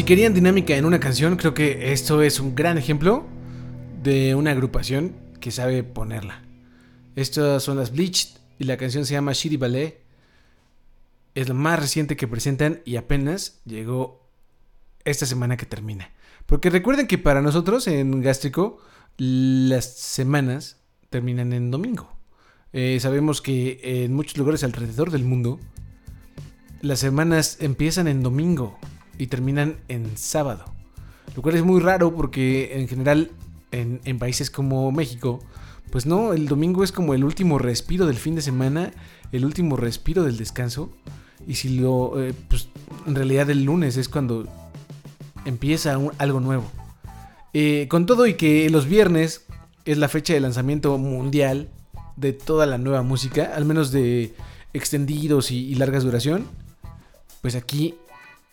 querían 0.05 0.35
dinámica 0.35 0.75
en 0.75 0.85
una 0.85 0.99
canción, 0.99 1.35
creo 1.35 1.55
que 1.55 1.91
esto 1.91 2.21
es 2.21 2.39
un 2.39 2.53
gran 2.53 2.77
ejemplo 2.77 3.25
de 4.03 4.35
una 4.35 4.51
agrupación 4.51 5.15
que 5.39 5.49
sabe 5.49 5.83
ponerla. 5.83 6.43
Estas 7.15 7.63
son 7.63 7.77
las 7.77 7.91
Bleached 7.91 8.37
y 8.59 8.65
la 8.65 8.77
canción 8.77 9.07
se 9.07 9.13
llama 9.13 9.33
Shitty 9.33 9.57
Ballet. 9.57 9.99
Es 11.33 11.49
lo 11.49 11.55
más 11.55 11.79
reciente 11.79 12.15
que 12.15 12.27
presentan 12.27 12.81
y 12.85 12.97
apenas 12.97 13.61
llegó 13.65 14.29
esta 15.05 15.25
semana 15.25 15.57
que 15.57 15.65
termina. 15.65 16.11
Porque 16.45 16.69
recuerden 16.69 17.07
que 17.07 17.17
para 17.17 17.41
nosotros 17.41 17.87
en 17.87 18.21
Gástrico 18.21 18.77
las 19.17 19.85
semanas 19.85 20.77
terminan 21.09 21.51
en 21.51 21.71
domingo. 21.71 22.15
Eh, 22.73 22.99
sabemos 22.99 23.41
que 23.41 23.79
en 23.81 24.13
muchos 24.13 24.37
lugares 24.37 24.63
alrededor 24.63 25.09
del 25.09 25.23
mundo 25.23 25.59
las 26.81 26.99
semanas 26.99 27.57
empiezan 27.59 28.07
en 28.07 28.21
domingo 28.21 28.77
y 29.17 29.27
terminan 29.27 29.77
en 29.87 30.17
sábado. 30.17 30.65
Lo 31.35 31.41
cual 31.41 31.55
es 31.55 31.63
muy 31.63 31.79
raro 31.81 32.13
porque 32.15 32.79
en 32.79 32.87
general 32.87 33.31
en, 33.71 33.99
en 34.05 34.19
países 34.19 34.49
como 34.49 34.91
México, 34.91 35.39
pues 35.91 36.05
no, 36.05 36.33
el 36.33 36.47
domingo 36.47 36.83
es 36.83 36.91
como 36.91 37.13
el 37.13 37.23
último 37.23 37.57
respiro 37.59 38.05
del 38.05 38.15
fin 38.17 38.35
de 38.35 38.41
semana, 38.41 38.91
el 39.31 39.45
último 39.45 39.75
respiro 39.77 40.23
del 40.23 40.37
descanso. 40.37 40.91
Y 41.47 41.55
si 41.55 41.77
lo, 41.79 42.21
eh, 42.21 42.33
pues 42.47 42.69
en 43.05 43.15
realidad 43.15 43.49
el 43.49 43.63
lunes 43.65 43.97
es 43.97 44.07
cuando 44.09 44.47
empieza 45.45 45.97
un- 45.97 46.11
algo 46.17 46.39
nuevo. 46.39 46.65
Eh, 47.53 47.87
con 47.89 48.05
todo 48.05 48.27
y 48.27 48.33
que 48.35 48.69
los 48.69 48.85
viernes 48.87 49.45
es 49.85 49.97
la 49.97 50.09
fecha 50.09 50.33
de 50.33 50.39
lanzamiento 50.39 50.97
mundial 50.97 51.69
de 52.15 52.33
toda 52.33 52.65
la 52.65 52.77
nueva 52.77 53.01
música, 53.01 53.51
al 53.55 53.65
menos 53.65 53.91
de 53.91 54.33
extendidos 54.73 55.51
y, 55.51 55.67
y 55.67 55.75
largas 55.75 56.03
duración, 56.03 56.45
pues 57.41 57.55
aquí 57.55 57.95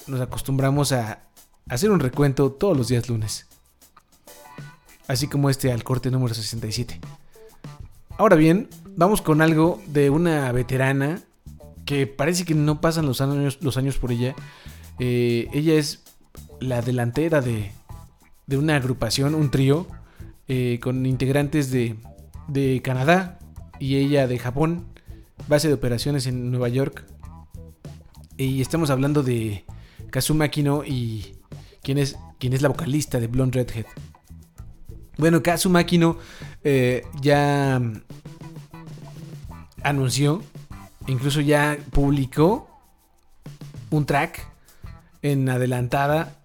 nos 0.06 0.20
acostumbramos 0.20 0.92
a 0.92 1.22
hacer 1.68 1.90
un 1.90 2.00
recuento 2.00 2.52
todos 2.52 2.76
los 2.76 2.88
días 2.88 3.08
lunes. 3.08 3.46
Así 5.08 5.28
como 5.28 5.50
este 5.50 5.72
al 5.72 5.84
corte 5.84 6.10
número 6.10 6.34
67. 6.34 7.00
Ahora 8.18 8.36
bien, 8.36 8.68
vamos 8.96 9.22
con 9.22 9.42
algo 9.42 9.80
de 9.86 10.10
una 10.10 10.52
veterana 10.52 11.20
que 11.84 12.06
parece 12.06 12.44
que 12.44 12.54
no 12.54 12.80
pasan 12.80 13.06
los 13.06 13.20
años, 13.20 13.58
los 13.62 13.76
años 13.76 13.98
por 13.98 14.12
ella. 14.12 14.34
Eh, 14.98 15.48
ella 15.52 15.74
es 15.74 16.02
la 16.60 16.82
delantera 16.82 17.40
de, 17.40 17.72
de 18.46 18.56
una 18.56 18.76
agrupación, 18.76 19.34
un 19.34 19.50
trío, 19.50 19.86
eh, 20.48 20.78
con 20.82 21.06
integrantes 21.06 21.70
de, 21.70 21.96
de 22.48 22.80
Canadá 22.82 23.38
y 23.78 23.96
ella 23.96 24.26
de 24.26 24.38
Japón, 24.38 24.86
base 25.48 25.68
de 25.68 25.74
operaciones 25.74 26.26
en 26.26 26.50
Nueva 26.50 26.68
York. 26.68 27.04
Y 28.36 28.60
estamos 28.60 28.90
hablando 28.90 29.22
de 29.22 29.64
Kazuma 30.12 30.48
Kino 30.48 30.84
y 30.84 31.34
quien 31.82 31.98
es, 31.98 32.16
quien 32.38 32.52
es 32.52 32.62
la 32.62 32.68
vocalista 32.68 33.18
de 33.18 33.26
Blonde 33.26 33.64
Redhead. 33.64 33.86
Bueno, 35.16 35.42
Kazuma 35.42 35.84
Kino 35.84 36.18
eh, 36.62 37.02
ya 37.20 37.80
anunció, 39.82 40.42
incluso 41.06 41.40
ya 41.40 41.78
publicó 41.90 42.68
un 43.90 44.06
track 44.06 44.46
en 45.22 45.48
adelantada, 45.48 46.36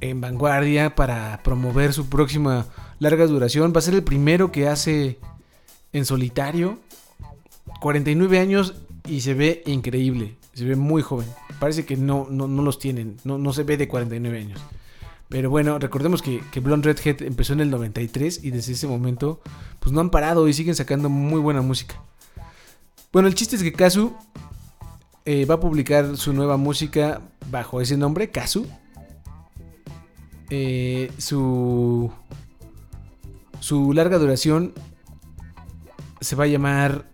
en 0.00 0.20
vanguardia, 0.20 0.94
para 0.94 1.40
promover 1.42 1.94
su 1.94 2.08
próxima 2.08 2.66
larga 2.98 3.26
duración. 3.26 3.72
Va 3.74 3.78
a 3.78 3.82
ser 3.82 3.94
el 3.94 4.04
primero 4.04 4.52
que 4.52 4.68
hace 4.68 5.18
en 5.92 6.04
solitario. 6.04 6.78
49 7.80 8.38
años 8.38 8.74
y 9.06 9.22
se 9.22 9.34
ve 9.34 9.62
increíble. 9.66 10.36
Se 10.56 10.64
ve 10.64 10.74
muy 10.74 11.02
joven. 11.02 11.28
Parece 11.60 11.84
que 11.84 11.98
no, 11.98 12.28
no, 12.30 12.48
no 12.48 12.62
los 12.62 12.78
tienen. 12.78 13.18
No, 13.24 13.36
no 13.36 13.52
se 13.52 13.62
ve 13.62 13.76
de 13.76 13.88
49 13.88 14.38
años. 14.38 14.58
Pero 15.28 15.50
bueno, 15.50 15.78
recordemos 15.78 16.22
que, 16.22 16.42
que 16.50 16.60
Blonde 16.60 16.94
Redhead 16.94 17.20
empezó 17.20 17.52
en 17.52 17.60
el 17.60 17.68
93 17.68 18.42
y 18.42 18.50
desde 18.52 18.72
ese 18.72 18.86
momento 18.86 19.42
pues 19.80 19.92
no 19.92 20.00
han 20.00 20.08
parado 20.08 20.48
y 20.48 20.54
siguen 20.54 20.74
sacando 20.74 21.10
muy 21.10 21.40
buena 21.40 21.60
música. 21.60 22.00
Bueno, 23.12 23.28
el 23.28 23.34
chiste 23.34 23.56
es 23.56 23.62
que 23.62 23.74
Kazu 23.74 24.14
eh, 25.26 25.44
va 25.44 25.56
a 25.56 25.60
publicar 25.60 26.16
su 26.16 26.32
nueva 26.32 26.56
música 26.56 27.20
bajo 27.50 27.82
ese 27.82 27.98
nombre, 27.98 28.30
Kazu. 28.30 28.66
Eh, 30.48 31.12
su, 31.18 32.10
su 33.60 33.92
larga 33.92 34.16
duración 34.16 34.72
se 36.18 36.34
va 36.34 36.44
a 36.44 36.48
llamar... 36.48 37.10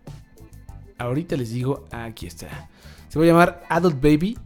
Ahorita 0.97 1.35
les 1.35 1.51
digo, 1.51 1.89
aquí 1.91 2.29
está. 2.29 2.71
Se 3.13 3.19
va 3.19 3.27
a 3.27 3.29
llamar 3.29 3.63
Adult 3.69 4.01
Baby 4.01 4.39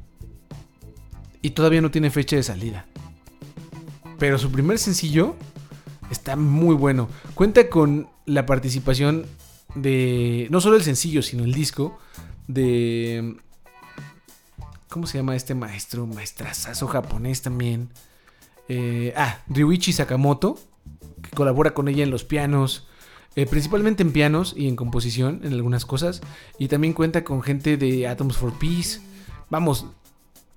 y 1.41 1.51
todavía 1.51 1.81
no 1.81 1.93
tiene 1.93 2.11
fecha 2.11 2.35
de 2.35 2.43
salida. 2.43 2.85
Pero 4.19 4.39
su 4.39 4.51
primer 4.51 4.81
sencillo 4.81 5.37
está 6.11 6.35
muy 6.35 6.75
bueno. 6.75 7.09
Cuenta 7.37 7.71
con 7.71 8.09
la 8.25 8.45
participación 8.45 9.27
de 9.77 10.49
no 10.51 10.61
solo 10.61 10.75
el 10.75 10.83
sencillo, 10.83 11.23
sino 11.23 11.45
el 11.45 11.55
disco 11.55 11.97
de 12.49 13.37
¿cómo 14.89 15.07
se 15.07 15.19
llama 15.19 15.37
este 15.37 15.55
maestro? 15.55 16.09
Maestrazazo 16.09 16.89
japonés 16.89 17.43
también. 17.43 17.91
Eh, 18.69 19.15
ah, 19.17 19.39
Ryuichi 19.49 19.93
Sakamoto, 19.93 20.59
que 21.23 21.31
colabora 21.31 21.73
con 21.73 21.87
ella 21.87 22.03
en 22.03 22.11
los 22.11 22.25
pianos, 22.25 22.89
eh, 23.37 23.45
principalmente 23.45 24.03
en 24.03 24.13
pianos 24.13 24.55
y 24.57 24.67
en 24.67 24.77
composición, 24.77 25.43
en 25.45 25.53
algunas 25.53 25.85
cosas. 25.85 26.23
Y 26.59 26.69
también 26.69 26.95
cuenta 26.95 27.23
con 27.23 27.43
gente 27.43 27.77
de 27.77 28.09
Atoms 28.09 28.39
for 28.39 28.59
Peace. 28.59 29.01
Vamos, 29.51 29.87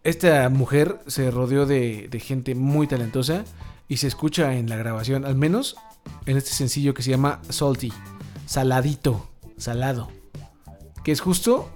esta 0.04 0.48
mujer 0.50 1.00
se 1.06 1.30
rodeó 1.30 1.66
de, 1.66 2.10
gente 2.24 2.56
muy 2.56 2.88
talentosa 2.88 3.44
y 3.90 3.98
se 3.98 4.08
escucha 4.08 4.56
en 4.56 4.70
la 4.70 4.78
grabación, 4.78 5.26
al 5.26 5.36
menos 5.36 5.76
en 6.26 6.38
este 6.38 6.52
sencillo 6.52 6.94
que 6.94 7.04
se 7.04 7.10
llama 7.10 7.42
Salty, 7.50 7.92
saladito, 8.46 9.30
salado, 9.58 10.10
que 11.04 11.12
es 11.12 11.20
justo 11.20 11.70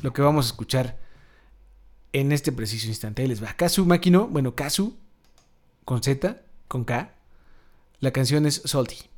lo 0.00 0.12
que 0.14 0.22
vamos 0.22 0.46
a 0.46 0.48
escuchar 0.48 0.98
en 2.14 2.32
este 2.32 2.50
preciso 2.50 2.88
instante. 2.88 3.22
Ahí 3.22 3.28
les 3.28 3.42
va. 3.42 3.52
Kazu 3.52 3.84
Makino, 3.84 4.26
bueno, 4.26 4.54
Kazu 4.54 4.96
con 5.84 6.02
Z, 6.02 6.40
con 6.66 6.84
K. 6.84 7.14
La 8.00 8.10
canción 8.10 8.46
es 8.46 8.62
Salty. 8.64 9.11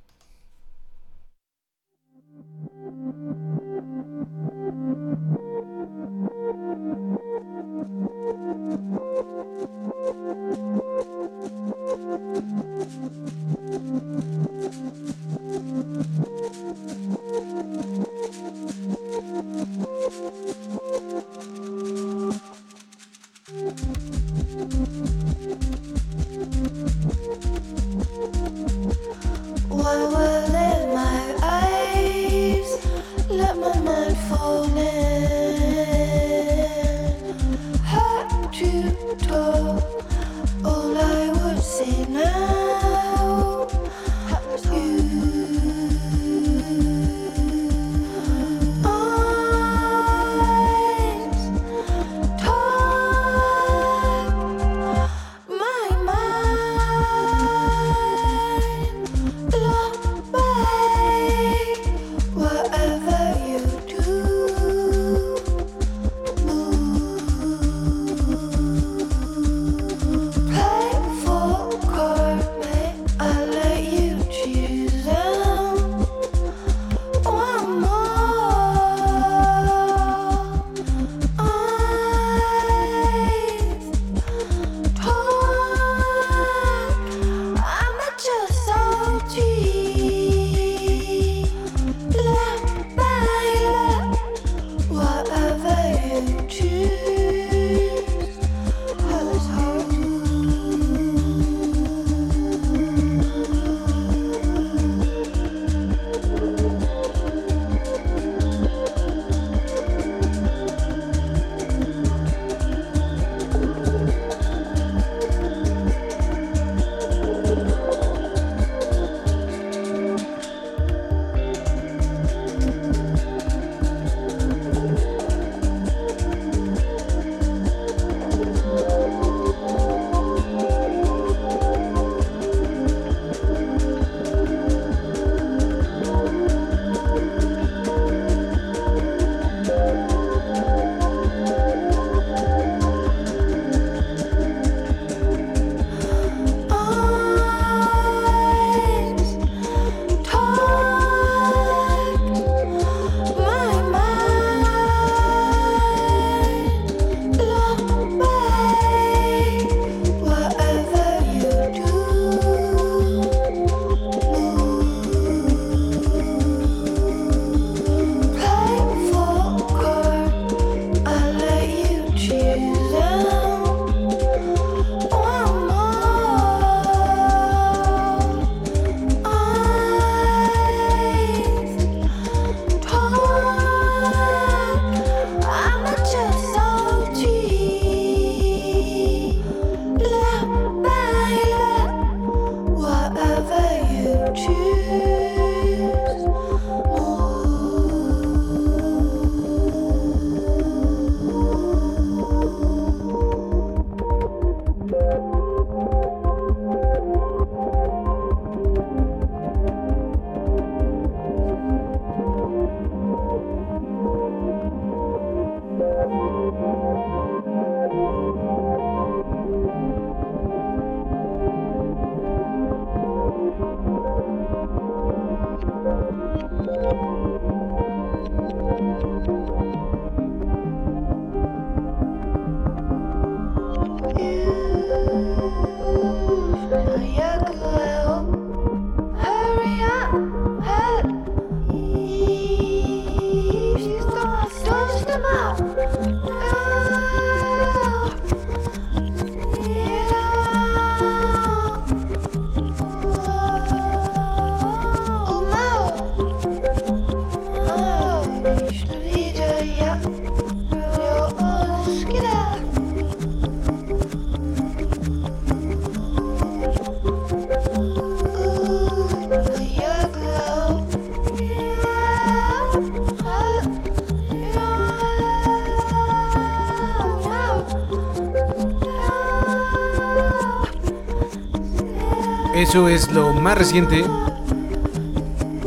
Es 282.95 283.11
lo 283.11 283.33
más 283.33 283.59
reciente 283.59 284.05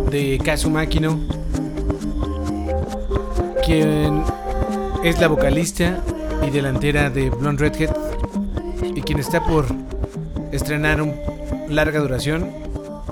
de 0.09 0.39
Kazu 0.45 0.69
Makino, 0.69 1.19
quien 3.65 4.23
es 5.03 5.19
la 5.19 5.27
vocalista 5.27 6.01
y 6.47 6.51
delantera 6.51 7.09
de 7.09 7.29
Blonde 7.29 7.67
Redhead 7.67 7.93
y 8.95 9.01
quien 9.01 9.19
está 9.19 9.43
por 9.43 9.65
estrenar 10.53 11.01
un 11.01 11.15
larga 11.67 11.99
duración. 11.99 12.49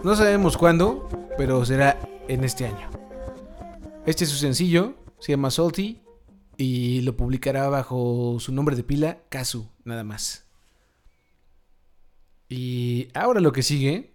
No 0.01 0.15
sabemos 0.15 0.55
cuándo, 0.55 1.09
pero 1.37 1.65
será 1.65 1.99
en 2.29 2.45
este 2.45 2.67
año. 2.67 2.89
Este 4.05 4.23
es 4.23 4.29
su 4.29 4.37
sencillo, 4.37 4.93
se 5.19 5.33
llama 5.33 5.51
Salty 5.51 6.01
y 6.55 7.01
lo 7.01 7.17
publicará 7.17 7.67
bajo 7.67 8.37
su 8.39 8.53
nombre 8.53 8.77
de 8.77 8.83
pila, 8.83 9.17
Kazu, 9.27 9.67
nada 9.83 10.05
más. 10.05 10.44
Y 12.49 13.07
ahora 13.13 13.39
lo 13.39 13.51
que 13.51 13.63
sigue 13.63 14.13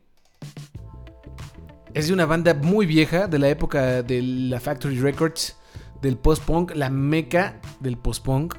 es 1.94 2.06
de 2.06 2.12
una 2.12 2.26
banda 2.26 2.54
muy 2.54 2.86
vieja 2.86 3.26
de 3.26 3.38
la 3.38 3.48
época 3.48 4.02
de 4.02 4.22
la 4.22 4.60
Factory 4.60 4.98
Records, 4.98 5.56
del 6.00 6.16
post-punk, 6.16 6.72
la 6.74 6.90
meca 6.90 7.60
del 7.80 7.98
post-punk. 7.98 8.56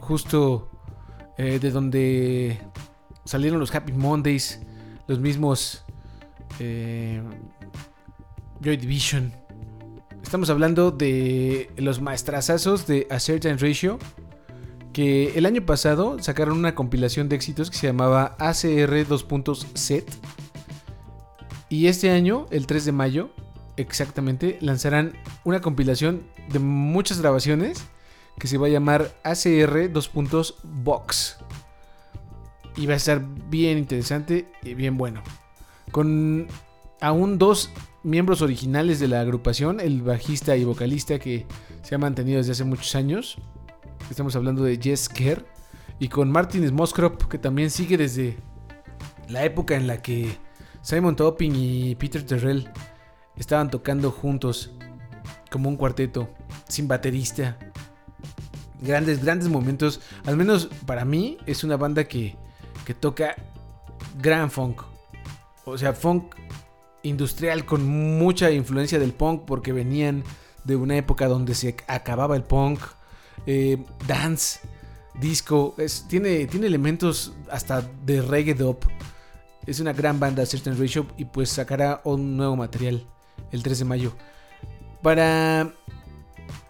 Justo 0.00 0.70
eh, 1.38 1.58
de 1.58 1.70
donde 1.70 2.60
salieron 3.24 3.60
los 3.60 3.74
Happy 3.74 3.92
Mondays, 3.92 4.60
los 5.06 5.20
mismos 5.20 5.84
eh, 6.58 7.22
Joy 8.60 8.76
Division. 8.76 9.32
Estamos 10.22 10.50
hablando 10.50 10.90
de 10.90 11.70
los 11.76 12.00
maestrazazos 12.00 12.86
de 12.86 13.06
A 13.10 13.20
Certain 13.20 13.58
Ratio, 13.58 13.98
que 14.92 15.38
el 15.38 15.46
año 15.46 15.64
pasado 15.64 16.18
sacaron 16.20 16.58
una 16.58 16.74
compilación 16.74 17.28
de 17.28 17.36
éxitos 17.36 17.70
que 17.70 17.76
se 17.76 17.86
llamaba 17.86 18.36
ACR 18.38 19.06
2. 19.06 19.26
Set. 19.74 20.10
Y 21.68 21.86
este 21.86 22.10
año, 22.10 22.46
el 22.50 22.66
3 22.66 22.84
de 22.84 22.92
mayo, 22.92 23.30
exactamente, 23.76 24.58
lanzarán 24.60 25.14
una 25.44 25.60
compilación 25.60 26.22
de 26.50 26.58
muchas 26.58 27.20
grabaciones 27.20 27.84
que 28.38 28.46
se 28.46 28.58
va 28.58 28.66
a 28.66 28.70
llamar 28.70 29.14
ACR 29.24 29.90
2. 29.90 30.10
Box. 30.62 31.38
Y 32.76 32.86
va 32.86 32.94
a 32.94 32.96
estar 32.96 33.22
bien 33.48 33.78
interesante 33.78 34.48
y 34.62 34.74
bien 34.74 34.96
bueno. 34.96 35.22
Con 35.90 36.48
aún 37.00 37.38
dos 37.38 37.70
miembros 38.02 38.42
originales 38.42 39.00
de 39.00 39.08
la 39.08 39.20
agrupación, 39.20 39.80
el 39.80 40.02
bajista 40.02 40.56
y 40.56 40.64
vocalista 40.64 41.18
que 41.18 41.46
se 41.82 41.94
ha 41.94 41.98
mantenido 41.98 42.38
desde 42.38 42.52
hace 42.52 42.64
muchos 42.64 42.94
años. 42.94 43.38
Estamos 44.10 44.36
hablando 44.36 44.62
de 44.64 44.78
Jess 44.80 45.08
Kerr. 45.08 45.44
Y 45.98 46.08
con 46.08 46.30
Martin 46.30 46.66
Smoskrop, 46.66 47.28
que 47.28 47.38
también 47.38 47.70
sigue 47.70 47.96
desde 47.96 48.36
la 49.28 49.44
época 49.44 49.76
en 49.76 49.86
la 49.86 50.02
que 50.02 50.36
Simon 50.80 51.14
Topping 51.14 51.54
y 51.54 51.94
Peter 51.94 52.24
Terrell 52.24 52.68
estaban 53.36 53.70
tocando 53.70 54.10
juntos 54.10 54.72
como 55.50 55.68
un 55.68 55.76
cuarteto, 55.76 56.28
sin 56.68 56.88
baterista. 56.88 57.56
Grandes, 58.80 59.22
grandes 59.22 59.48
momentos. 59.48 60.00
Al 60.24 60.36
menos 60.36 60.68
para 60.86 61.04
mí 61.04 61.38
es 61.46 61.62
una 61.62 61.76
banda 61.76 62.04
que, 62.04 62.36
que 62.84 62.94
toca 62.94 63.36
gran 64.20 64.50
funk. 64.50 64.82
O 65.64 65.78
sea, 65.78 65.92
funk 65.92 66.34
industrial 67.04 67.64
con 67.64 67.86
mucha 67.86 68.50
influencia 68.50 68.98
del 68.98 69.12
punk 69.12 69.42
porque 69.44 69.72
venían 69.72 70.24
de 70.64 70.76
una 70.76 70.96
época 70.96 71.28
donde 71.28 71.54
se 71.54 71.76
acababa 71.86 72.34
el 72.36 72.42
punk, 72.42 72.80
eh, 73.46 73.84
dance, 74.06 74.60
disco, 75.14 75.74
tiene, 76.08 76.46
tiene 76.46 76.66
elementos 76.66 77.34
hasta 77.50 77.82
de 78.04 78.22
reggae 78.22 78.54
dub. 78.54 78.78
Es 79.66 79.80
una 79.80 79.92
gran 79.92 80.18
banda 80.18 80.44
Certain 80.44 80.78
Ratio 80.78 81.06
y 81.16 81.24
pues 81.24 81.50
sacará 81.50 82.00
un 82.04 82.36
nuevo 82.36 82.56
material 82.56 83.06
el 83.52 83.62
3 83.62 83.80
de 83.80 83.84
mayo. 83.84 84.12
Para, 85.02 85.72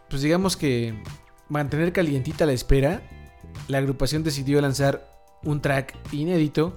pues 0.08 0.22
digamos 0.22 0.56
que 0.56 1.02
mantener 1.48 1.92
calientita 1.92 2.46
la 2.46 2.52
espera, 2.52 3.02
la 3.68 3.78
agrupación 3.78 4.22
decidió 4.22 4.60
lanzar 4.60 5.08
un 5.42 5.60
track 5.60 5.96
inédito 6.12 6.76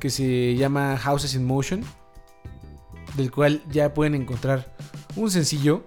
que 0.00 0.10
se 0.10 0.54
llama 0.56 0.96
Houses 0.98 1.34
in 1.34 1.44
Motion 1.44 1.84
del 3.16 3.30
cual 3.30 3.62
ya 3.70 3.94
pueden 3.94 4.14
encontrar 4.14 4.74
un 5.16 5.30
sencillo 5.30 5.84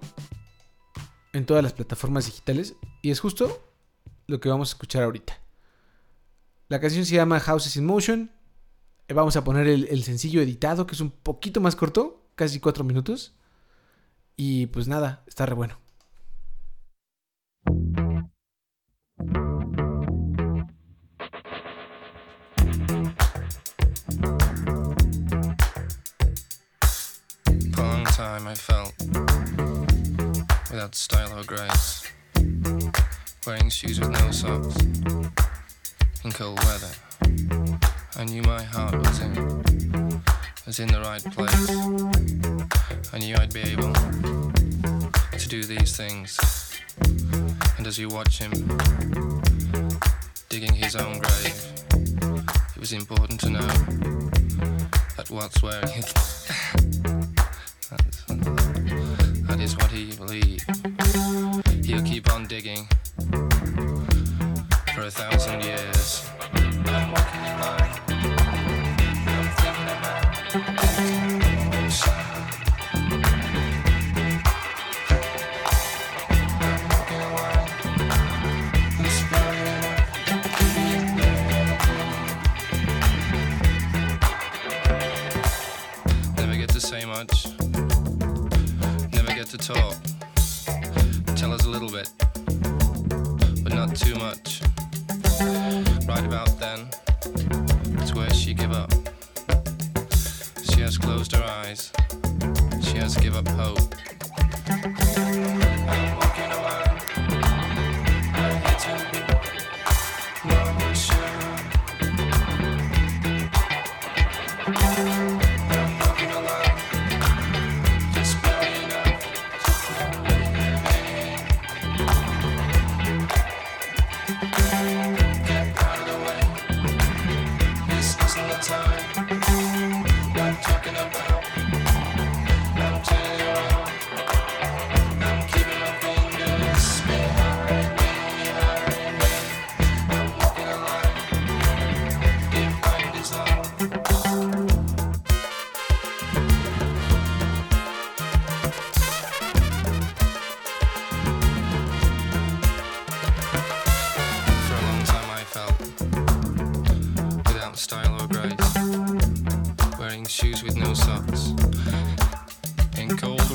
en 1.37 1.45
todas 1.45 1.63
las 1.63 1.73
plataformas 1.73 2.25
digitales 2.25 2.75
y 3.01 3.11
es 3.11 3.19
justo 3.19 3.63
lo 4.25 4.39
que 4.39 4.49
vamos 4.49 4.69
a 4.69 4.73
escuchar 4.73 5.03
ahorita. 5.03 5.39
La 6.67 6.81
canción 6.81 7.05
se 7.05 7.15
llama 7.15 7.39
Houses 7.39 7.77
in 7.77 7.85
Motion. 7.85 8.31
Eh, 9.07 9.13
vamos 9.13 9.37
a 9.37 9.43
poner 9.43 9.67
el, 9.67 10.03
sencillo 10.03 10.41
editado, 10.41 10.85
que 10.85 10.95
es 10.95 11.01
un 11.01 11.11
poquito 11.11 11.61
más 11.61 11.75
corto, 11.75 12.27
casi 12.35 12.59
4 12.59 12.83
minutos. 12.83 13.35
Y 14.35 14.67
pues 14.67 14.87
nada, 14.87 15.23
está 15.27 15.45
re 15.45 15.53
bueno. 15.55 15.77
Without 30.71 30.95
style 30.95 31.39
or 31.39 31.43
grace, 31.43 32.11
wearing 33.45 33.69
shoes 33.69 33.99
with 33.99 34.09
no 34.09 34.31
socks 34.31 34.75
in 36.23 36.31
cold 36.31 36.59
weather. 36.65 36.91
I 38.17 38.25
knew 38.25 38.41
my 38.41 38.61
heart 38.61 38.95
was 38.95 39.21
in 39.21 40.23
was 40.65 40.79
in 40.79 40.89
the 40.89 40.99
right 40.99 41.23
place. 41.23 41.69
I 43.13 43.19
knew 43.19 43.35
I'd 43.37 43.53
be 43.53 43.61
able 43.61 43.93
to 45.37 45.47
do 45.47 45.63
these 45.63 45.95
things. 45.95 46.37
And 47.77 47.87
as 47.87 47.97
you 47.97 48.09
watch 48.09 48.39
him 48.39 48.51
digging 50.49 50.73
his 50.73 50.95
own 50.95 51.19
grave, 51.19 51.65
it 52.75 52.79
was 52.79 52.91
important 52.91 53.39
to 53.41 53.49
know 53.49 53.67
that 55.15 55.27
what's 55.29 55.61
wearing 55.61 55.89
it. 55.95 57.03
Is 59.59 59.75
what 59.75 59.91
he 59.91 60.15
believed. 60.15 60.63
He'll 61.83 62.03
keep 62.03 62.31
on 62.31 62.45
digging 62.45 62.87
for 64.93 65.01
a 65.01 65.11
thousand 65.11 65.63
years. 65.63 66.29
I'm 66.53 67.11
walking 67.11 67.43
in 67.43 67.59
line. 67.59 67.86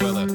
Thriller. 0.02 0.31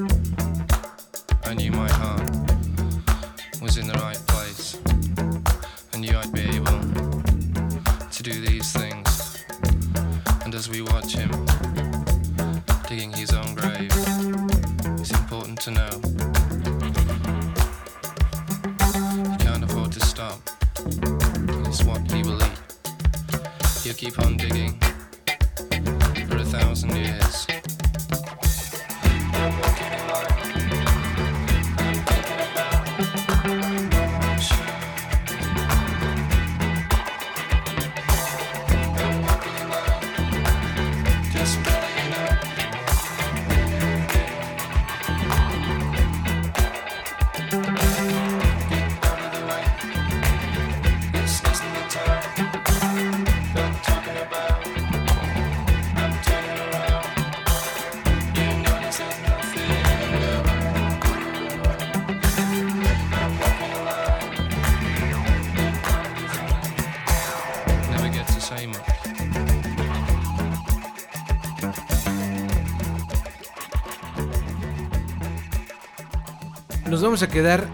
Vamos 77.08 77.22
a 77.22 77.28
quedar 77.28 77.66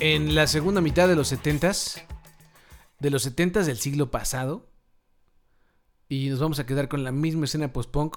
en 0.00 0.34
la 0.34 0.46
segunda 0.46 0.80
mitad 0.80 1.08
de 1.08 1.14
los 1.14 1.30
70s. 1.30 2.02
De 2.98 3.10
los 3.10 3.26
70s 3.30 3.64
del 3.66 3.76
siglo 3.76 4.10
pasado. 4.10 4.70
Y 6.08 6.30
nos 6.30 6.40
vamos 6.40 6.58
a 6.58 6.64
quedar 6.64 6.88
con 6.88 7.04
la 7.04 7.12
misma 7.12 7.44
escena 7.44 7.70
post-punk. 7.70 8.16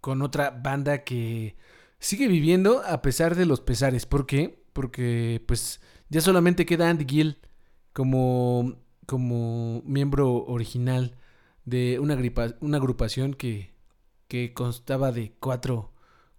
Con 0.00 0.22
otra 0.22 0.50
banda 0.50 1.04
que 1.04 1.56
sigue 2.00 2.26
viviendo 2.26 2.82
a 2.84 3.00
pesar 3.00 3.36
de 3.36 3.46
los 3.46 3.60
pesares. 3.60 4.06
¿Por 4.06 4.26
qué? 4.26 4.64
Porque 4.72 5.40
pues 5.46 5.80
ya 6.08 6.20
solamente 6.20 6.66
queda 6.66 6.90
Andy 6.90 7.04
Gill 7.08 7.38
como, 7.92 8.82
como 9.06 9.82
miembro 9.86 10.32
original 10.46 11.16
de 11.64 12.00
una, 12.00 12.16
gripa- 12.16 12.56
una 12.60 12.78
agrupación 12.78 13.34
que, 13.34 13.72
que 14.26 14.52
constaba 14.52 15.12
de 15.12 15.36
cuatro, 15.38 15.93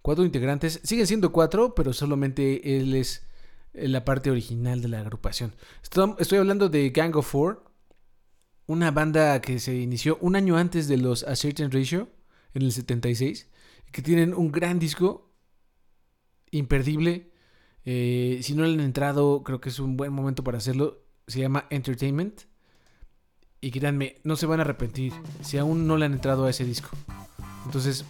cuatro 0.06 0.24
integrantes. 0.24 0.78
Siguen 0.84 1.08
siendo 1.08 1.32
cuatro, 1.32 1.74
pero 1.74 1.92
solamente 1.92 2.78
él 2.78 2.94
es 2.94 3.26
eh, 3.74 3.88
la 3.88 4.04
parte 4.04 4.30
original 4.30 4.80
de 4.80 4.86
la 4.86 5.00
agrupación. 5.00 5.56
Estoy, 5.82 6.38
hablando 6.38 6.68
de 6.68 6.90
Gang 6.90 7.16
of 7.16 7.28
Four, 7.28 7.64
una 8.66 8.92
banda 8.92 9.40
que 9.40 9.58
se 9.58 9.74
inició 9.74 10.16
un 10.20 10.36
año 10.36 10.58
antes 10.58 10.86
de 10.86 10.96
los 10.96 11.24
A 11.24 11.34
Certain 11.34 11.72
Ratio, 11.72 12.08
en 12.54 12.62
el 12.62 12.70
76, 12.70 13.50
que 13.90 14.00
tienen 14.00 14.32
un 14.32 14.52
gran 14.52 14.78
disco, 14.78 15.34
imperdible. 16.52 17.32
Eh, 17.84 18.38
si 18.44 18.54
no 18.54 18.64
le 18.64 18.74
han 18.74 18.80
entrado, 18.82 19.42
creo 19.42 19.60
que 19.60 19.70
es 19.70 19.80
un 19.80 19.96
buen 19.96 20.12
momento 20.12 20.44
para 20.44 20.58
hacerlo. 20.58 21.02
Se 21.26 21.40
llama 21.40 21.66
Entertainment. 21.68 22.42
Y 23.60 23.72
créanme, 23.72 24.20
no 24.22 24.36
se 24.36 24.46
van 24.46 24.60
a 24.60 24.62
arrepentir 24.62 25.12
si 25.42 25.58
aún 25.58 25.88
no 25.88 25.96
le 25.96 26.04
han 26.04 26.12
entrado 26.12 26.44
a 26.44 26.50
ese 26.50 26.64
disco. 26.64 26.90
Entonces, 27.64 28.04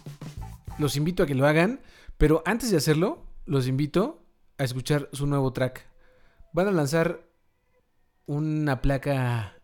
los 0.79 0.95
invito 0.95 1.23
a 1.23 1.25
que 1.25 1.35
lo 1.35 1.47
hagan. 1.47 1.81
Pero 2.17 2.41
antes 2.45 2.71
de 2.71 2.77
hacerlo, 2.77 3.23
los 3.45 3.67
invito 3.67 4.23
a 4.57 4.63
escuchar 4.63 5.09
su 5.13 5.27
nuevo 5.27 5.53
track. 5.53 5.85
Van 6.53 6.67
a 6.67 6.71
lanzar 6.71 7.27
una 8.25 8.81
placa 8.81 9.57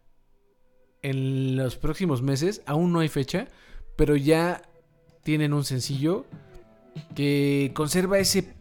en 1.01 1.55
los 1.55 1.75
próximos 1.75 2.21
meses. 2.21 2.61
Aún 2.65 2.93
no 2.93 2.99
hay 2.99 3.09
fecha, 3.09 3.47
pero 3.95 4.15
ya 4.15 4.61
tienen 5.23 5.53
un 5.53 5.63
sencillo 5.63 6.25
que 7.15 7.71
conserva 7.73 8.19
ese, 8.19 8.53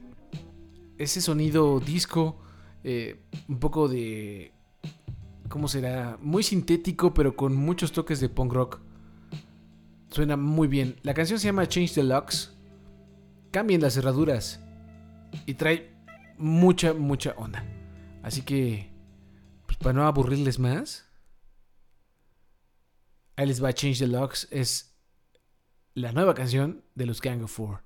ese 0.99 1.21
sonido 1.21 1.81
disco, 1.81 2.39
eh, 2.85 3.21
un 3.49 3.59
poco 3.59 3.89
de... 3.89 4.53
¿Cómo 5.49 5.69
será? 5.69 6.17
Muy 6.23 6.43
sintético, 6.43 7.13
pero 7.13 7.37
con 7.37 7.55
muchos 7.55 7.93
toques 7.93 8.21
de 8.21 8.31
punk 8.31 8.55
rock. 8.55 8.81
Suena 10.13 10.37
muy 10.37 10.69
bien. 10.69 10.97
La 11.03 11.15
canción 11.15 11.39
se 11.39 11.47
llama 11.47 11.67
Change 11.67 11.95
the 11.95 12.03
Locks. 12.03 12.55
Cambien 13.51 13.81
las 13.81 13.95
cerraduras. 13.95 14.61
Y 15.47 15.55
trae 15.55 15.91
mucha, 16.37 16.93
mucha 16.93 17.33
onda. 17.39 17.65
Así 18.23 18.43
que, 18.43 18.93
pues 19.65 19.79
para 19.79 19.95
no 19.95 20.07
aburrirles 20.07 20.59
más, 20.59 21.09
ahí 23.37 23.47
les 23.47 23.65
va 23.65 23.73
Change 23.73 24.01
the 24.01 24.07
Locks. 24.07 24.49
Es 24.51 24.95
la 25.95 26.13
nueva 26.13 26.35
canción 26.35 26.85
de 26.95 27.07
los 27.07 27.23
Gang 27.23 27.43
of 27.43 27.51
Four. 27.51 27.83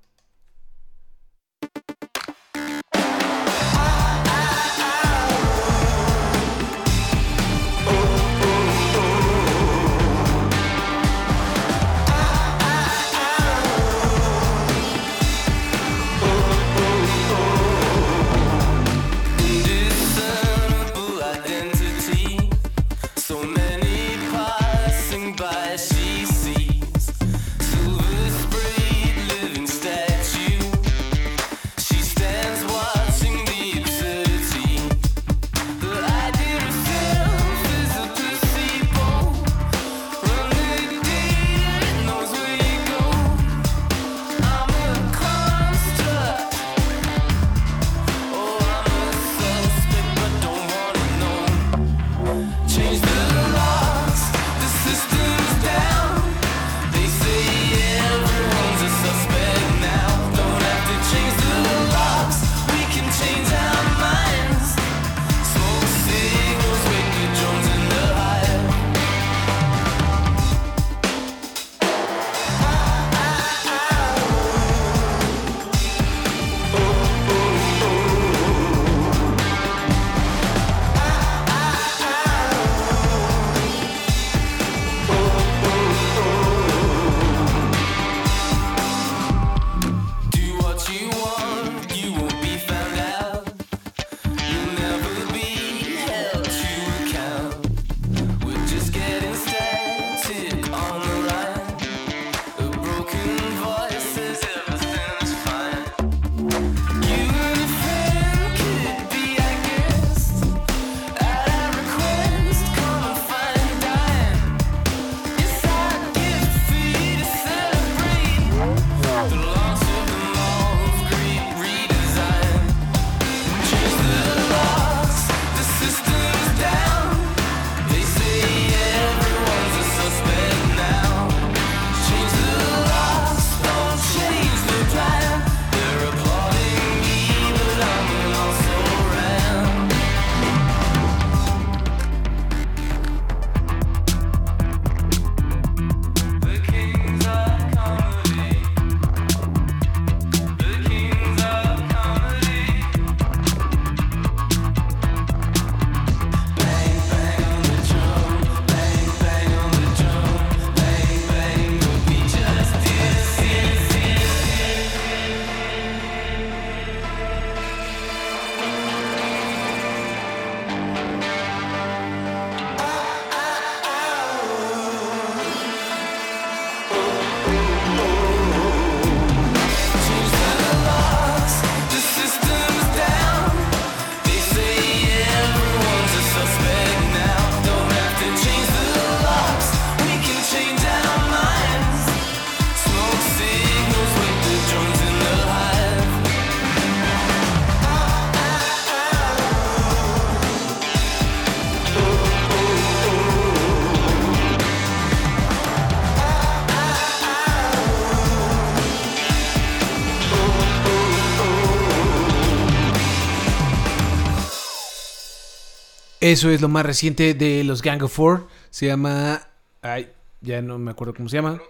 Eso 216.27 216.49
es 216.49 216.59
lo 216.59 216.67
más 216.67 216.85
reciente 216.85 217.33
de 217.33 217.63
los 217.63 217.81
Gang 217.81 218.03
of 218.03 218.11
Four. 218.11 218.49
Se 218.69 218.85
llama. 218.85 219.47
Ay, 219.81 220.11
ya 220.41 220.61
no 220.61 220.77
me 220.77 220.91
acuerdo 220.91 221.13
cómo 221.13 221.29
se 221.29 221.37
llama. 221.37 221.61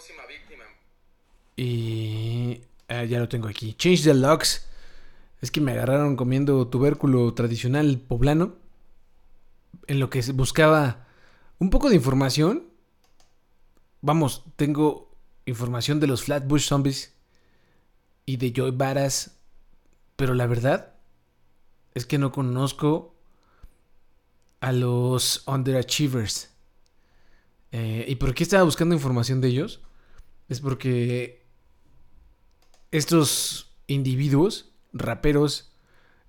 Y. 1.56 2.62
ah, 2.88 3.04
ya 3.04 3.20
lo 3.20 3.30
tengo 3.30 3.50
aquí. 3.50 3.76
Change 3.76 4.06
the 4.06 4.16
Locks. 4.16 4.68
Es 5.42 5.52
que 5.52 5.62
me 5.62 5.74
agarraron 5.74 6.16
comiendo 6.16 6.68
tubérculo 6.70 7.36
tradicional 7.36 8.00
poblano. 8.00 8.56
En 9.86 10.00
lo 10.00 10.10
que 10.10 10.24
buscaba 10.32 11.06
un 11.60 11.70
poco 11.70 11.90
de 11.90 11.96
información. 11.98 12.64
Vamos, 14.02 14.44
tengo 14.56 15.16
información 15.46 16.00
de 16.00 16.08
los 16.08 16.24
Flatbush 16.24 16.68
Zombies 16.68 17.14
y 18.26 18.38
de 18.38 18.54
Joy 18.56 18.72
Badass. 18.72 19.38
Pero 20.16 20.34
la 20.34 20.48
verdad 20.48 20.96
es 21.94 22.08
que 22.08 22.18
no 22.18 22.32
conozco 22.32 23.17
a 24.60 24.72
los 24.72 25.44
Underachievers. 25.48 26.50
Eh, 27.72 28.06
¿Y 28.08 28.16
por 28.16 28.34
qué 28.34 28.44
estaba 28.44 28.64
buscando 28.64 28.96
información 28.96 29.42
de 29.42 29.50
ellos? 29.50 29.82
Es 30.50 30.62
porque 30.62 31.46
estos 32.92 33.72
individuos, 33.88 34.72
raperos, 34.94 35.72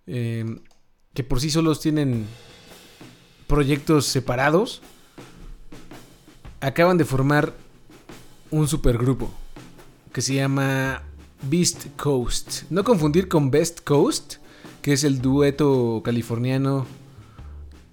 eh, 0.07 0.61
que 1.15 1.25
por 1.25 1.41
sí 1.41 1.51
solos 1.51 1.81
tienen 1.81 2.27
proyectos 3.47 4.07
separados, 4.07 4.83
acaban 6.61 6.99
de 6.99 7.05
formar 7.05 7.55
un 8.51 8.69
supergrupo 8.69 9.33
que 10.13 10.23
se 10.23 10.35
llama 10.35 11.03
Beast 11.43 11.87
Coast. 11.97 12.65
No 12.71 12.85
confundir 12.85 13.29
con 13.29 13.51
Best 13.51 13.81
Coast, 13.85 14.37
que 14.83 14.93
es 14.93 15.05
el 15.05 15.21
dueto 15.21 16.03
californiano 16.05 16.87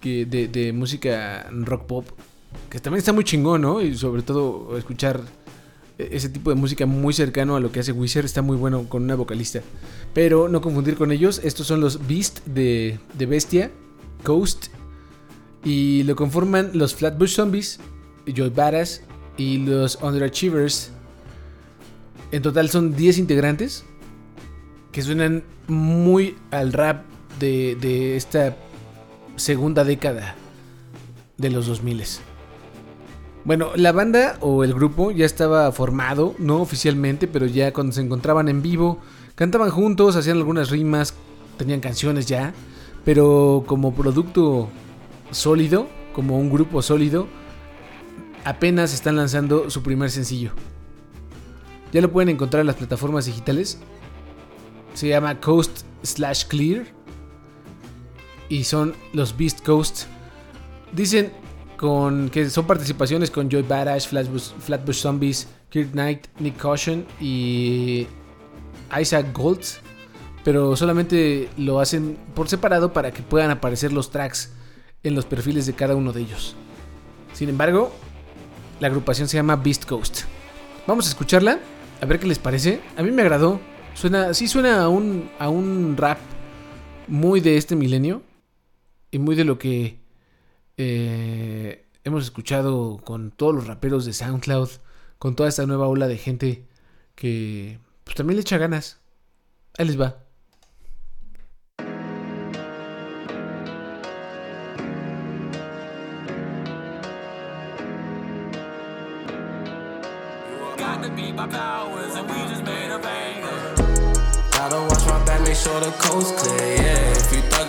que 0.00 0.26
de, 0.26 0.48
de 0.48 0.72
música 0.72 1.48
rock 1.50 1.86
pop, 1.86 2.08
que 2.70 2.78
también 2.80 2.98
está 2.98 3.12
muy 3.12 3.24
chingón, 3.24 3.62
¿no? 3.62 3.80
Y 3.80 3.96
sobre 3.96 4.22
todo 4.22 4.76
escuchar 4.76 5.20
ese 5.98 6.28
tipo 6.28 6.50
de 6.50 6.56
música 6.56 6.84
muy 6.84 7.14
cercano 7.14 7.56
a 7.56 7.60
lo 7.60 7.72
que 7.72 7.80
hace 7.80 7.92
Wizard 7.92 8.26
está 8.26 8.42
muy 8.42 8.56
bueno 8.56 8.88
con 8.88 9.04
una 9.04 9.14
vocalista. 9.14 9.62
Pero 10.12 10.48
no 10.48 10.60
confundir 10.60 10.96
con 10.96 11.12
ellos, 11.12 11.40
estos 11.42 11.66
son 11.66 11.80
los 11.80 12.06
Beast 12.06 12.44
de, 12.46 12.98
de 13.14 13.26
Bestia, 13.26 13.70
Coast, 14.22 14.66
y 15.64 16.02
lo 16.04 16.14
conforman 16.14 16.70
los 16.74 16.94
Flatbush 16.94 17.34
Zombies, 17.34 17.80
Joy 18.26 18.50
Badass 18.50 19.02
y 19.36 19.58
los 19.58 19.96
Underachievers. 20.02 20.92
En 22.30 22.42
total 22.42 22.68
son 22.70 22.94
10 22.94 23.18
integrantes 23.18 23.84
que 24.92 25.02
suenan 25.02 25.44
muy 25.66 26.36
al 26.50 26.72
rap 26.72 27.04
de, 27.40 27.76
de 27.80 28.16
esta 28.16 28.56
segunda 29.36 29.84
década 29.84 30.34
de 31.36 31.50
los 31.50 31.66
2000. 31.66 32.02
Bueno, 33.44 33.70
la 33.76 33.92
banda 33.92 34.38
o 34.40 34.64
el 34.64 34.74
grupo 34.74 35.12
ya 35.12 35.24
estaba 35.24 35.70
formado, 35.70 36.34
no 36.38 36.60
oficialmente, 36.60 37.28
pero 37.28 37.46
ya 37.46 37.72
cuando 37.72 37.92
se 37.92 38.00
encontraban 38.00 38.48
en 38.48 38.60
vivo, 38.60 38.98
cantaban 39.36 39.70
juntos, 39.70 40.16
hacían 40.16 40.38
algunas 40.38 40.70
rimas, 40.70 41.14
tenían 41.56 41.80
canciones 41.80 42.26
ya, 42.26 42.52
pero 43.04 43.62
como 43.66 43.94
producto 43.94 44.68
sólido, 45.30 45.86
como 46.12 46.38
un 46.38 46.50
grupo 46.50 46.82
sólido, 46.82 47.28
apenas 48.44 48.92
están 48.94 49.16
lanzando 49.16 49.70
su 49.70 49.82
primer 49.82 50.10
sencillo. 50.10 50.50
Ya 51.92 52.00
lo 52.00 52.10
pueden 52.10 52.30
encontrar 52.30 52.62
en 52.62 52.66
las 52.66 52.76
plataformas 52.76 53.26
digitales. 53.26 53.78
Se 54.94 55.08
llama 55.08 55.40
Coast 55.40 55.82
slash 56.02 56.46
Clear. 56.46 56.95
Y 58.48 58.64
son 58.64 58.94
los 59.12 59.36
Beast 59.36 59.64
Coast. 59.64 60.04
Dicen 60.92 61.32
con 61.76 62.30
que 62.30 62.48
son 62.48 62.66
participaciones 62.66 63.30
con 63.30 63.50
Joy 63.50 63.62
Badass, 63.62 64.08
Flatbush, 64.08 64.50
Flatbush 64.60 64.96
Zombies, 64.96 65.48
Kirk 65.70 65.92
Knight, 65.92 66.26
Nick 66.38 66.56
Caution 66.56 67.06
y 67.20 68.06
Isaac 68.98 69.26
Gold. 69.32 69.64
Pero 70.44 70.76
solamente 70.76 71.48
lo 71.56 71.80
hacen 71.80 72.18
por 72.34 72.48
separado 72.48 72.92
para 72.92 73.10
que 73.10 73.22
puedan 73.22 73.50
aparecer 73.50 73.92
los 73.92 74.10
tracks 74.10 74.52
en 75.02 75.14
los 75.14 75.24
perfiles 75.24 75.66
de 75.66 75.74
cada 75.74 75.96
uno 75.96 76.12
de 76.12 76.22
ellos. 76.22 76.54
Sin 77.32 77.48
embargo, 77.48 77.92
la 78.80 78.88
agrupación 78.88 79.28
se 79.28 79.36
llama 79.36 79.56
Beast 79.56 79.86
Coast. 79.86 80.20
Vamos 80.86 81.06
a 81.06 81.08
escucharla, 81.10 81.58
a 82.00 82.06
ver 82.06 82.20
qué 82.20 82.26
les 82.26 82.38
parece. 82.38 82.80
A 82.96 83.02
mí 83.02 83.10
me 83.10 83.22
agradó. 83.22 83.60
Suena, 83.94 84.34
sí 84.34 84.46
suena 84.46 84.82
a 84.82 84.88
un, 84.88 85.30
a 85.38 85.48
un 85.48 85.96
rap 85.96 86.18
muy 87.08 87.40
de 87.40 87.56
este 87.56 87.76
milenio 87.76 88.22
y 89.16 89.18
muy 89.18 89.34
de 89.34 89.44
lo 89.44 89.58
que 89.58 89.98
eh, 90.76 91.86
hemos 92.04 92.24
escuchado 92.24 92.98
con 93.02 93.30
todos 93.30 93.54
los 93.54 93.66
raperos 93.66 94.04
de 94.04 94.12
SoundCloud, 94.12 94.68
con 95.18 95.34
toda 95.34 95.48
esta 95.48 95.64
nueva 95.64 95.88
ola 95.88 96.06
de 96.06 96.18
gente 96.18 96.66
que 97.14 97.78
pues, 98.04 98.14
también 98.14 98.36
le 98.36 98.42
echa 98.42 98.58
ganas. 98.58 99.00
Ahí 99.78 99.86
les 99.86 99.98
va. 99.98 100.26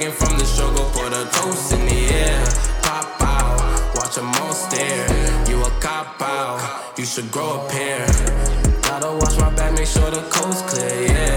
From 0.06 0.38
the 0.38 0.46
struggle, 0.46 0.86
put 0.92 1.12
a 1.12 1.26
toast 1.32 1.74
in 1.74 1.86
the 1.86 2.14
air. 2.14 2.46
Pop 2.84 3.20
out, 3.22 3.96
watch 3.96 4.16
them 4.16 4.30
all 4.42 4.54
stare. 4.54 5.08
You 5.50 5.60
a 5.64 5.72
cop 5.82 6.22
out, 6.22 6.94
you 6.98 7.06
should 7.06 7.32
grow 7.32 7.66
a 7.66 7.70
pair. 7.70 8.06
Gotta 8.84 9.12
watch 9.18 9.38
my 9.40 9.50
back, 9.56 9.74
make 9.74 9.88
sure 9.88 10.12
the 10.12 10.22
coast 10.30 10.68
clear, 10.68 11.08
yeah. 11.08 11.37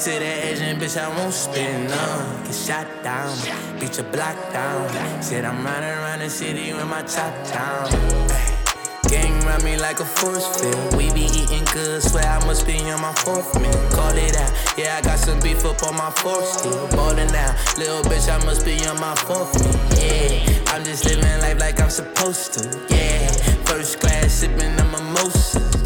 To 0.00 0.10
the 0.10 0.24
edge 0.24 0.60
and 0.60 0.80
bitch 0.80 0.96
I 0.96 1.08
won't 1.14 1.34
spin. 1.34 1.86
No, 1.86 2.42
get 2.44 2.54
shot 2.54 2.86
down, 3.04 3.36
beat 3.78 3.98
your 3.98 4.06
block 4.10 4.34
down. 4.50 5.22
Said 5.22 5.44
I'm 5.44 5.62
riding 5.62 5.90
around 5.90 6.20
the 6.20 6.30
city 6.30 6.72
with 6.72 6.86
my 6.86 7.02
top 7.02 7.34
down. 7.52 7.90
Gang 9.10 9.44
run 9.44 9.62
me 9.62 9.76
like 9.76 10.00
a 10.00 10.04
force 10.06 10.46
field. 10.58 10.96
We 10.96 11.12
be 11.12 11.26
eating 11.28 11.64
good, 11.74 12.02
swear 12.02 12.24
I 12.24 12.42
must 12.46 12.66
be 12.66 12.78
on 12.90 13.02
my 13.02 13.12
fourth 13.12 13.52
meal. 13.60 13.72
Call 13.90 14.16
it 14.16 14.36
out, 14.36 14.52
yeah, 14.78 14.96
I 14.96 15.02
got 15.02 15.18
some 15.18 15.38
beef 15.40 15.66
up 15.66 15.82
on 15.82 15.94
my 15.96 16.10
fourth 16.10 16.46
still. 16.46 16.88
Ballin' 16.96 17.34
out, 17.34 17.54
little 17.76 18.02
bitch, 18.02 18.32
I 18.32 18.42
must 18.46 18.64
be 18.64 18.82
on 18.86 18.98
my 19.00 19.14
fourth 19.16 19.52
meal. 19.60 20.00
Yeah, 20.00 20.72
I'm 20.72 20.82
just 20.82 21.04
living 21.04 21.40
life 21.40 21.60
like 21.60 21.78
I'm 21.78 21.90
supposed 21.90 22.54
to. 22.54 22.64
Yeah, 22.88 23.26
first 23.64 24.00
class 24.00 24.32
sipping 24.32 24.78
a 24.78 24.84
mimosa. 24.84 25.79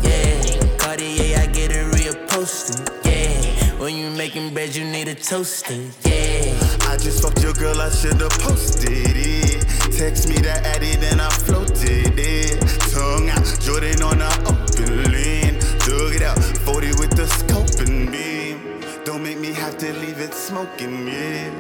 Bread, 4.65 4.77
you 4.77 4.85
need 4.85 5.09
a 5.09 5.15
toaster. 5.15 5.75
Yeah. 6.05 6.55
I 6.89 6.97
just 6.97 7.23
fucked 7.23 7.43
your 7.43 7.53
girl, 7.55 7.81
I 7.81 7.91
should've 7.91 8.31
posted 8.31 9.17
it. 9.17 9.63
Text 9.93 10.29
me 10.29 10.37
the 10.37 10.55
addy, 10.67 10.97
then 10.97 11.21
I 11.21 11.29
floated 11.31 12.19
it. 12.19 12.61
Tongue 12.93 13.31
out, 13.31 13.45
Jordan 13.61 14.03
on 14.03 14.19
the 14.19 14.33
open 14.53 15.13
lean. 15.13 15.59
Dug 15.87 16.15
it 16.15 16.23
out, 16.23 16.39
40 16.39 16.89
with 17.01 17.11
the 17.11 17.27
scope 17.27 17.87
and 17.87 18.11
beam. 18.11 18.81
Don't 19.05 19.23
make 19.23 19.39
me 19.39 19.53
have 19.53 19.77
to 19.79 19.93
leave 19.93 20.21
it 20.21 20.35
smoking, 20.35 21.09
yeah. 21.09 21.51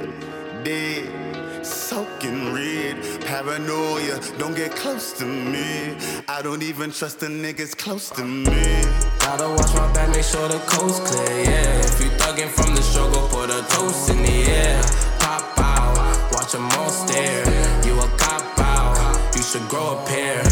Dead, 0.65 1.34
soaking 1.95 2.53
red. 2.53 2.97
Paranoia, 3.25 4.19
don't 4.37 4.57
get 4.57 4.73
close 4.75 5.13
to 5.13 5.25
me. 5.25 5.95
I 6.29 6.43
don't 6.43 6.63
even 6.63 6.91
trust 6.91 7.21
the 7.21 7.27
niggas 7.27 7.77
close 7.77 8.11
to 8.19 8.25
me. 8.25 8.67
Gotta 9.21 9.49
watch 9.57 9.73
my 9.79 9.87
back, 9.95 10.09
make 10.11 10.25
sure 10.25 10.49
the 10.49 10.59
coast 10.75 11.05
clear, 11.05 11.45
yeah. 11.45 11.89
If 11.89 12.01
you 12.03 12.11
thuggin' 12.21 12.51
from 12.57 12.75
the 12.75 12.83
struggle, 12.83 13.29
put 13.29 13.49
a 13.49 13.61
toast 13.75 14.11
in 14.11 14.19
the 14.27 14.39
air. 14.61 14.83
Pop 15.21 15.59
out, 15.59 16.33
watch 16.33 16.51
them 16.53 16.69
all 16.79 16.91
stare. 16.91 17.45
You 17.87 17.95
a 18.07 18.09
cop 18.23 18.59
out, 18.59 19.37
you 19.37 19.43
should 19.43 19.67
grow 19.69 19.89
a 19.97 20.07
pair. 20.07 20.43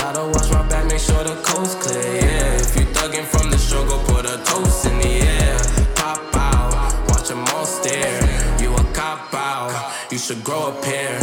Gotta 0.00 0.24
watch 0.32 0.50
my 0.52 0.62
back, 0.68 0.84
make 0.86 1.00
sure 1.00 1.24
the 1.24 1.36
coast 1.42 1.80
clear, 1.80 2.14
yeah. 2.22 2.62
If 2.64 2.76
you 2.76 2.86
thuggin' 2.94 3.26
from 3.26 3.50
the 3.50 3.58
struggle, 3.58 3.98
put 4.10 4.24
a 4.24 4.36
toast 4.44 4.86
in 4.86 4.98
the 4.98 5.12
air. 5.26 5.39
Should 10.20 10.44
grow 10.44 10.68
a 10.68 10.82
pair. 10.82 11.16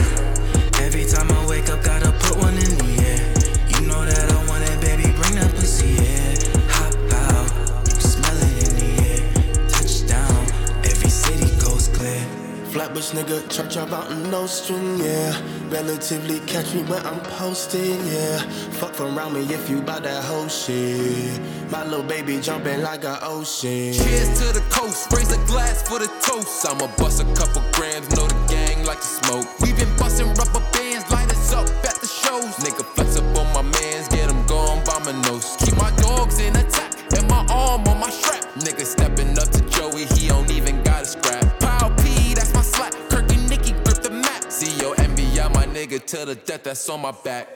Every 0.81 1.05
time 1.05 1.31
I 1.31 1.45
wake 1.47 1.69
up, 1.69 1.83
gotta 1.83 2.11
put 2.13 2.37
one 2.37 2.55
in 2.55 2.73
the 2.81 3.05
air. 3.05 3.21
You 3.69 3.87
know 3.87 4.03
that 4.03 4.31
I 4.31 4.47
want 4.49 4.63
it, 4.63 4.81
baby, 4.81 5.03
bring 5.03 5.35
that 5.35 5.53
pussy 5.53 5.85
here. 5.85 6.33
Hop 6.73 7.13
out, 7.13 7.87
smell 8.01 8.35
it 8.35 8.67
in 8.67 8.73
the 8.81 8.89
air. 9.05 9.69
Touchdown, 9.69 10.45
every 10.83 11.11
city 11.11 11.45
goes 11.63 11.89
clear. 11.89 12.25
Flatbush 12.71 13.11
nigga, 13.11 13.47
church 13.51 13.77
up 13.77 13.91
out 13.91 14.09
in 14.11 14.31
Nostrand, 14.31 14.99
yeah. 14.99 15.39
Relatively 15.69 16.39
catch 16.47 16.73
me 16.73 16.81
when 16.83 17.05
I'm 17.05 17.19
posted, 17.37 18.03
yeah. 18.05 18.39
Fuck 18.79 18.93
from 18.93 19.15
around 19.15 19.33
me 19.33 19.41
if 19.53 19.69
you 19.69 19.79
bout 19.81 20.03
that 20.03 20.23
whole 20.23 20.47
shit. 20.47 21.39
My 21.69 21.83
little 21.83 22.03
baby 22.03 22.39
jumping 22.41 22.81
like 22.81 23.03
an 23.03 23.19
ocean. 23.21 23.93
Cheers 23.93 24.39
to 24.39 24.53
the 24.53 24.63
coast, 24.71 25.11
raise 25.13 25.31
a 25.31 25.37
glass 25.45 25.87
for 25.87 25.99
the 25.99 26.07
toast. 26.25 26.65
I'ma 26.65 26.87
bust 26.97 27.21
a 27.21 27.25
couple 27.35 27.61
grams, 27.73 28.09
know 28.15 28.27
the 28.27 28.47
gang 28.47 28.76
like 28.87 29.01
to 29.01 29.05
smoke. 29.05 29.45
We 29.59 29.73
been 29.73 29.93
busting 29.97 30.27
rubber 30.35 30.63
bands, 30.71 31.11
light 31.11 31.29
us 31.29 31.51
up 31.51 31.67
at 31.83 31.99
the 31.99 32.07
shows. 32.07 32.55
Nigga 32.63 32.85
flex 32.95 33.17
up 33.17 33.37
on 33.37 33.47
my 33.53 33.61
mans, 33.61 34.07
get 34.07 34.29
'em 34.29 34.45
gone 34.47 34.81
by 34.85 34.97
my 34.99 35.11
nose. 35.27 35.57
Keep 35.59 35.75
my 35.75 35.91
dogs 35.97 36.39
in 36.39 36.55
attack, 36.55 36.93
and 37.11 37.27
my 37.27 37.45
arm 37.49 37.85
on 37.85 37.99
my 37.99 38.09
strap. 38.09 38.45
Nigga 38.55 38.85
stepping 38.85 39.37
up 39.37 39.49
to 39.51 39.61
Joey, 39.75 40.05
he 40.15 40.29
don't 40.29 40.49
even 40.49 40.81
got 40.83 41.01
a 41.03 41.05
scrap. 41.05 41.59
Pow 41.59 41.89
P, 42.01 42.33
that's 42.33 42.53
my 42.53 42.61
slap. 42.61 42.93
Kirk 43.09 43.29
and 43.29 43.49
Nicky 43.49 43.73
grip 43.83 44.01
the 44.01 44.09
map. 44.09 44.49
See 44.49 44.71
your 44.81 44.95
NBA, 44.95 45.49
my 45.49 45.65
nigga, 45.65 45.99
to 46.05 46.25
the 46.25 46.35
death, 46.35 46.63
that's 46.63 46.87
on 46.87 47.01
my 47.01 47.11
back. 47.11 47.47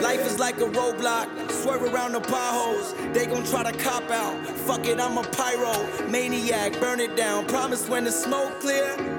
Life 0.00 0.24
is 0.24 0.38
like 0.38 0.60
a 0.60 0.68
roadblock, 0.78 1.26
swerve 1.50 1.82
around 1.82 2.12
the 2.12 2.20
potholes. 2.20 2.94
They 3.12 3.26
gon' 3.26 3.44
try 3.44 3.64
to 3.64 3.72
cop 3.72 4.08
out. 4.10 4.34
Fuck 4.66 4.86
it, 4.86 5.00
I'm 5.00 5.18
a 5.18 5.24
pyro, 5.24 5.74
maniac, 6.08 6.78
burn 6.80 7.00
it 7.00 7.16
down. 7.16 7.46
Promise 7.46 7.88
when 7.88 8.04
the 8.04 8.12
smoke 8.12 8.60
clear. 8.60 9.15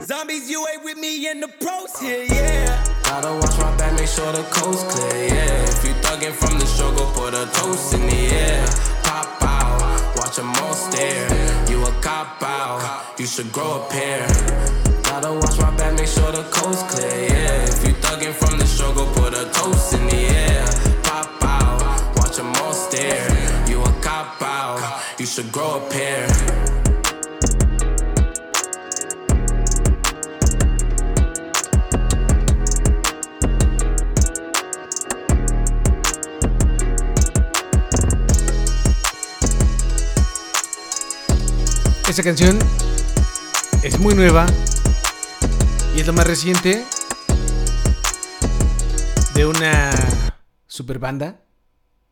Zombies, 0.00 0.48
you 0.48 0.64
ain't 0.72 0.84
with 0.84 0.96
me 0.96 1.28
in 1.28 1.40
the 1.40 1.48
pros 1.48 1.98
here, 1.98 2.24
yeah. 2.24 2.84
Gotta 3.02 3.34
watch 3.34 3.58
my 3.58 3.76
back, 3.76 3.92
make 3.94 4.06
sure 4.06 4.30
the 4.32 4.42
coast 4.44 4.88
clear, 4.88 5.26
yeah. 5.26 5.64
If 5.64 5.84
you 5.84 5.92
thuggin' 6.02 6.32
from 6.32 6.58
the 6.58 6.66
struggle, 6.66 7.06
put 7.12 7.34
a 7.34 7.46
toast 7.52 7.94
in 7.94 8.06
the 8.06 8.14
air. 8.14 8.66
Pop 9.02 9.42
out, 9.42 10.16
watch 10.16 10.36
them 10.36 10.50
all 10.62 10.74
stare. 10.74 11.28
You 11.68 11.84
a 11.84 11.90
cop 12.00 12.42
out, 12.42 13.18
you 13.18 13.26
should 13.26 13.50
grow 13.52 13.82
a 13.82 13.90
pair. 13.90 14.26
Gotta 15.02 15.32
watch 15.32 15.58
my 15.58 15.76
back, 15.76 15.94
make 15.94 16.06
sure 16.06 16.30
the 16.30 16.44
coast 16.50 16.86
clear, 16.88 17.28
yeah. 17.28 17.64
If 17.64 17.86
you 17.86 17.94
thuggin' 17.94 18.34
from 18.34 18.58
the 18.58 18.66
struggle, 18.66 19.06
put 19.14 19.34
a 19.34 19.50
toast 19.52 19.94
in 19.94 20.06
the 20.06 20.16
air. 20.16 20.64
Pop 21.02 21.42
out, 21.42 22.16
watch 22.16 22.36
them 22.36 22.54
all 22.62 22.72
stare. 22.72 23.66
You 23.68 23.82
a 23.82 23.92
cop 24.00 24.40
out, 24.42 25.02
you 25.18 25.26
should 25.26 25.50
grow 25.50 25.84
a 25.84 25.90
pair. 25.90 26.77
Esta 42.08 42.22
canción 42.22 42.58
es 43.82 44.00
muy 44.00 44.14
nueva 44.14 44.46
y 45.94 46.00
es 46.00 46.06
la 46.06 46.14
más 46.14 46.26
reciente 46.26 46.82
de 49.34 49.44
una 49.44 49.90
super 50.66 50.98
banda, 50.98 51.44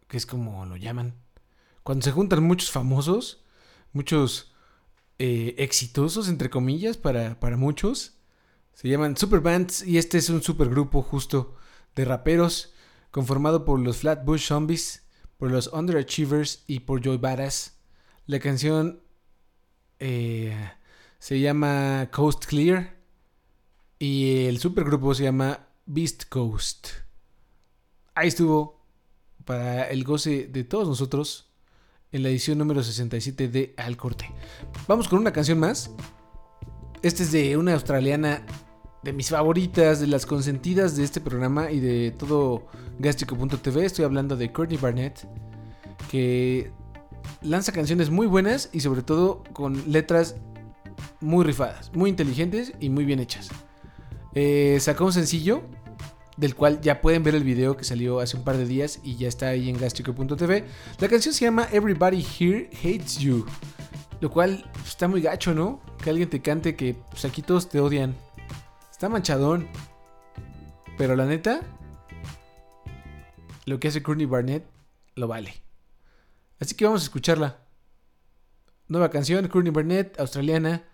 que 0.07 0.19
es 0.19 0.27
como 0.27 0.67
lo 0.67 0.77
llaman. 0.77 1.15
Cuando 1.83 2.05
se 2.05 2.13
juntan 2.13 2.43
muchos 2.43 2.71
famosos, 2.71 3.43
muchos 3.95 4.53
eh, 5.19 5.55
exitosos, 5.57 6.29
entre 6.29 6.51
comillas, 6.51 6.99
para, 6.99 7.41
para 7.41 7.57
muchos, 7.57 8.19
se 8.75 8.91
llaman 8.91 9.17
superbands 9.17 9.83
y 9.83 9.97
este 9.97 10.19
es 10.19 10.29
un 10.29 10.43
supergrupo 10.43 11.01
justo 11.01 11.57
de 11.95 12.05
raperos 12.05 12.75
conformado 13.11 13.65
por 13.65 13.81
los 13.81 13.97
Flatbush 13.97 14.49
Zombies, 14.49 15.07
por 15.39 15.51
los 15.51 15.69
Underachievers 15.69 16.65
y 16.67 16.81
por 16.81 17.01
Joy 17.03 17.17
Badass. 17.17 17.79
La 18.27 18.41
canción 18.41 19.06
eh, 19.99 20.55
se 21.19 21.41
llama 21.41 22.09
Coast 22.13 22.45
Clear 22.45 22.97
y 23.99 24.47
el 24.47 24.59
supergrupo 24.59 25.15
se 25.15 25.25
llama 25.25 25.69
Beast 25.87 26.29
Coast. 26.29 26.89
Ahí 28.15 28.29
estuvo 28.29 28.85
para 29.45 29.89
el 29.89 30.05
goce 30.05 30.49
de 30.49 30.65
todos 30.65 30.89
nosotros 30.89 31.51
en 32.13 32.23
la 32.23 32.29
edición 32.29 32.59
número 32.59 32.83
67 32.83 33.49
de 33.49 33.75
Al 33.77 33.97
Corte. 33.97 34.31
Vamos 34.87 35.09
con 35.09 35.19
una 35.19 35.33
canción 35.33 35.59
más. 35.59 35.91
Esta 37.03 37.23
es 37.23 37.33
de 37.33 37.57
una 37.57 37.75
australiana 37.75 38.45
de 39.03 39.13
mis 39.13 39.31
favoritas, 39.31 40.01
de 40.01 40.09
las 40.09 40.27
consentidas 40.27 40.97
de 40.97 41.05
este 41.05 41.21
programa 41.21 41.71
y 41.71 41.79
de 41.79 42.11
todo 42.11 42.67
Gastrico.tv. 42.99 43.85
Estoy 43.85 44.05
hablando 44.05 44.37
de 44.37 44.53
Courtney 44.53 44.79
Barnett, 44.79 45.29
que 46.11 46.73
lanza 47.43 47.73
canciones 47.73 48.11
muy 48.11 48.27
buenas 48.27 48.71
y 48.73 48.81
sobre 48.81 49.03
todo 49.03 49.43
con 49.53 49.91
letras 49.91 50.37
muy 51.21 51.45
rifadas, 51.45 51.91
muy 51.95 52.11
inteligentes 52.11 52.73
y 52.81 52.89
muy 52.89 53.05
bien 53.05 53.21
hechas. 53.21 53.49
Eh, 54.35 54.79
sacó 54.81 55.07
un 55.07 55.13
sencillo 55.13 55.63
del 56.37 56.55
cual 56.55 56.81
ya 56.81 57.01
pueden 57.01 57.23
ver 57.23 57.35
el 57.35 57.45
video 57.45 57.77
que 57.77 57.85
salió 57.85 58.21
hace 58.21 58.37
un 58.37 58.45
par 58.45 58.57
de 58.57 58.67
días 58.67 59.01
y 59.03 59.17
ya 59.17 59.29
está 59.29 59.49
ahí 59.49 59.69
en 59.69 59.79
gastrico.tv. 59.79 60.65
La 60.99 61.09
canción 61.09 61.35
se 61.35 61.45
llama 61.45 61.69
Everybody 61.73 62.25
Here 62.39 62.69
Hates 62.79 63.19
You, 63.19 63.47
lo 64.21 64.31
cual 64.31 64.71
está 64.85 65.09
muy 65.09 65.23
gacho, 65.23 65.55
¿no? 65.55 65.81
Que 66.03 66.11
alguien 66.11 66.29
te 66.29 66.43
cante 66.43 66.77
que 66.77 66.95
pues, 67.11 67.25
aquí 67.25 67.43
todos 67.43 67.69
te 67.69 67.81
odian. 67.81 68.15
Está 68.91 69.09
manchadón. 69.09 69.69
Pero 70.99 71.15
la 71.15 71.27
neta, 71.27 71.61
lo 73.67 73.79
que 73.79 73.89
hace 73.89 74.03
Courtney 74.03 74.27
Barnett 74.27 74.65
lo 75.15 75.29
vale. 75.29 75.66
Así 76.59 76.75
que 76.75 76.85
vamos 76.85 77.03
a 77.03 77.05
escucharla. 77.05 77.59
Nueva 78.89 79.11
canción, 79.11 79.47
Courtney 79.49 79.73
Barnett, 79.73 80.19
australiana. 80.19 80.85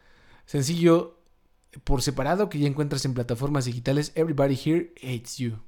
Sencillo 0.46 1.18
por 1.84 2.02
separado 2.02 2.48
que 2.48 2.58
ya 2.58 2.66
encuentras 2.66 3.04
en 3.04 3.14
plataformas 3.14 3.64
digitales. 3.64 4.12
Everybody 4.14 4.58
Here 4.62 4.94
Hates 5.02 5.38
You. 5.38 5.58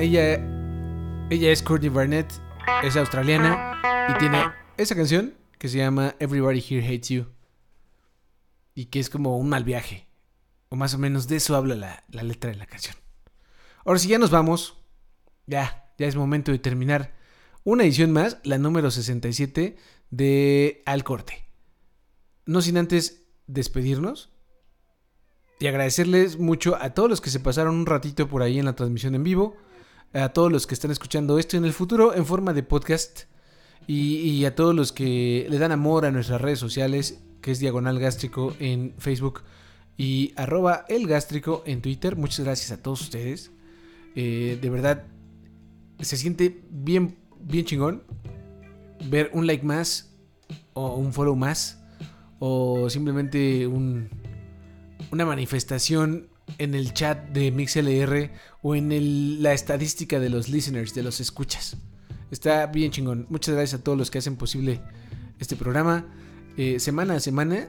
Ella, 0.00 0.40
ella 1.28 1.52
es 1.52 1.62
Courtney 1.62 1.90
Barnett. 1.90 2.32
Es 2.82 2.96
australiana. 2.96 3.78
Y 4.08 4.18
tiene 4.18 4.42
esa 4.78 4.94
canción 4.94 5.34
que 5.58 5.68
se 5.68 5.76
llama 5.76 6.16
Everybody 6.18 6.64
Here 6.66 6.86
Hates 6.86 7.10
You. 7.10 7.26
Y 8.74 8.86
que 8.86 8.98
es 8.98 9.10
como 9.10 9.36
un 9.36 9.50
mal 9.50 9.62
viaje. 9.62 10.08
O 10.70 10.76
más 10.76 10.94
o 10.94 10.98
menos 10.98 11.28
de 11.28 11.36
eso 11.36 11.54
habla 11.54 11.74
la, 11.74 12.04
la 12.08 12.22
letra 12.22 12.50
de 12.50 12.56
la 12.56 12.64
canción. 12.64 12.96
Ahora 13.84 13.98
si 13.98 14.08
ya 14.08 14.18
nos 14.18 14.30
vamos. 14.30 14.78
Ya, 15.46 15.92
ya 15.98 16.06
es 16.06 16.16
momento 16.16 16.50
de 16.50 16.58
terminar 16.58 17.14
una 17.64 17.84
edición 17.84 18.10
más, 18.10 18.38
la 18.42 18.56
número 18.56 18.90
67 18.90 19.76
de 20.08 20.82
Al 20.86 21.04
Corte. 21.04 21.44
No 22.46 22.62
sin 22.62 22.78
antes 22.78 23.26
despedirnos 23.46 24.32
y 25.58 25.66
agradecerles 25.66 26.38
mucho 26.38 26.76
a 26.80 26.94
todos 26.94 27.10
los 27.10 27.20
que 27.20 27.28
se 27.28 27.38
pasaron 27.38 27.74
un 27.74 27.84
ratito 27.84 28.28
por 28.28 28.40
ahí 28.40 28.58
en 28.58 28.64
la 28.64 28.76
transmisión 28.76 29.14
en 29.14 29.24
vivo, 29.24 29.58
a 30.12 30.30
todos 30.30 30.50
los 30.50 30.66
que 30.66 30.74
están 30.74 30.90
escuchando 30.90 31.38
esto 31.38 31.56
en 31.56 31.64
el 31.64 31.72
futuro 31.72 32.14
en 32.14 32.26
forma 32.26 32.52
de 32.52 32.62
podcast 32.62 33.22
y, 33.86 34.44
a 34.44 34.54
todos 34.54 34.74
los 34.74 34.92
que 34.92 35.46
le 35.48 35.58
dan 35.58 35.72
amor 35.72 36.04
a 36.04 36.12
nuestras 36.12 36.40
redes 36.40 36.58
sociales, 36.58 37.20
que 37.40 37.50
es 37.50 37.58
Diagonal 37.58 37.98
Gástrico 37.98 38.54
en 38.60 38.94
Facebook 38.98 39.42
y 39.96 40.32
arroba 40.36 40.84
el 40.88 41.06
gástrico 41.06 41.62
en 41.66 41.82
Twitter. 41.82 42.16
Muchas 42.16 42.44
gracias 42.44 42.70
a 42.70 42.82
todos 42.82 43.00
ustedes. 43.00 43.50
Eh, 44.14 44.58
de 44.60 44.70
verdad, 44.70 45.04
se 46.00 46.16
siente 46.16 46.62
bien, 46.70 47.18
bien 47.40 47.64
chingón 47.64 48.04
ver 49.08 49.30
un 49.32 49.46
like 49.46 49.64
más 49.64 50.14
o 50.72 50.94
un 50.94 51.12
follow 51.12 51.34
más 51.34 51.82
o 52.38 52.88
simplemente 52.90 53.66
un, 53.66 54.08
una 55.10 55.26
manifestación 55.26 56.29
en 56.58 56.74
el 56.74 56.92
chat 56.92 57.28
de 57.30 57.50
MixLR 57.50 58.30
o 58.62 58.74
en 58.74 59.42
la 59.42 59.52
estadística 59.52 60.20
de 60.20 60.28
los 60.28 60.48
listeners, 60.48 60.94
de 60.94 61.02
los 61.02 61.20
escuchas. 61.20 61.76
Está 62.30 62.66
bien 62.66 62.90
chingón. 62.90 63.26
Muchas 63.28 63.54
gracias 63.54 63.80
a 63.80 63.84
todos 63.84 63.98
los 63.98 64.10
que 64.10 64.18
hacen 64.18 64.36
posible 64.36 64.80
este 65.38 65.56
programa. 65.56 66.06
eh, 66.56 66.78
semana 66.80 67.14
a 67.14 67.20
semana 67.20 67.68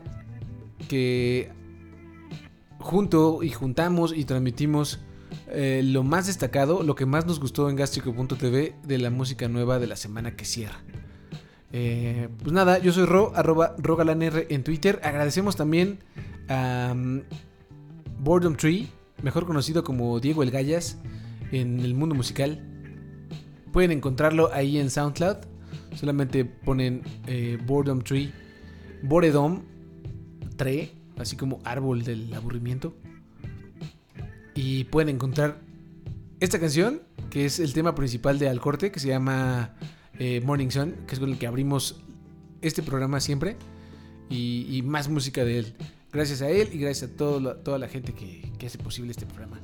que 0.89 1.49
junto 2.79 3.43
y 3.43 3.51
juntamos 3.51 4.13
y 4.15 4.25
transmitimos 4.25 4.99
eh, 5.47 5.81
lo 5.83 6.03
más 6.03 6.27
destacado, 6.27 6.83
lo 6.83 6.95
que 6.95 7.05
más 7.05 7.25
nos 7.25 7.39
gustó 7.39 7.69
en 7.69 7.75
Gastrico.tv 7.75 8.75
de 8.83 8.97
la 8.97 9.09
música 9.09 9.47
nueva 9.47 9.79
de 9.79 9.87
la 9.87 9.95
semana 9.95 10.35
que 10.35 10.45
cierra. 10.45 10.81
Eh, 11.73 12.27
pues 12.41 12.51
nada, 12.51 12.79
yo 12.79 12.91
soy 12.91 13.05
Ro, 13.05 13.31
arroba 13.35 13.75
rogalanr 13.77 14.45
en 14.49 14.63
Twitter. 14.63 14.99
Agradecemos 15.03 15.55
también 15.55 15.99
a 16.49 16.91
um, 16.93 17.21
Boredom 18.21 18.55
Tree, 18.55 18.87
mejor 19.23 19.47
conocido 19.47 19.83
como 19.83 20.19
Diego 20.19 20.43
El 20.43 20.51
Gallas 20.51 20.99
en 21.51 21.79
el 21.79 21.95
mundo 21.95 22.13
musical. 22.13 22.63
Pueden 23.73 23.91
encontrarlo 23.91 24.53
ahí 24.53 24.77
en 24.77 24.91
SoundCloud. 24.91 25.37
Solamente 25.95 26.45
ponen 26.45 27.01
eh, 27.25 27.57
Boredom 27.65 28.03
Tree, 28.03 28.31
Boredom 29.01 29.63
Tree, 30.55 30.91
así 31.17 31.35
como 31.35 31.61
árbol 31.63 32.03
del 32.03 32.31
aburrimiento. 32.35 32.93
Y 34.53 34.83
pueden 34.83 35.15
encontrar 35.15 35.59
esta 36.39 36.59
canción, 36.59 37.01
que 37.31 37.45
es 37.45 37.59
el 37.59 37.73
tema 37.73 37.95
principal 37.95 38.37
de 38.37 38.49
Al 38.49 38.61
Corte, 38.61 38.91
que 38.91 38.99
se 38.99 39.07
llama 39.07 39.73
eh, 40.19 40.41
Morning 40.45 40.69
Sun, 40.69 40.91
que 41.07 41.15
es 41.15 41.19
con 41.19 41.31
el 41.31 41.39
que 41.39 41.47
abrimos 41.47 41.99
este 42.61 42.83
programa 42.83 43.19
siempre. 43.19 43.57
Y, 44.29 44.67
y 44.69 44.83
más 44.83 45.09
música 45.09 45.43
de 45.43 45.57
él. 45.57 45.75
Gracias 46.11 46.41
a 46.41 46.49
él 46.49 46.69
y 46.73 46.77
gracias 46.77 47.11
a 47.11 47.15
toda 47.15 47.77
la 47.77 47.87
gente 47.87 48.13
que, 48.13 48.51
que 48.57 48.67
hace 48.67 48.77
posible 48.77 49.11
este 49.11 49.25
programa. 49.25 49.59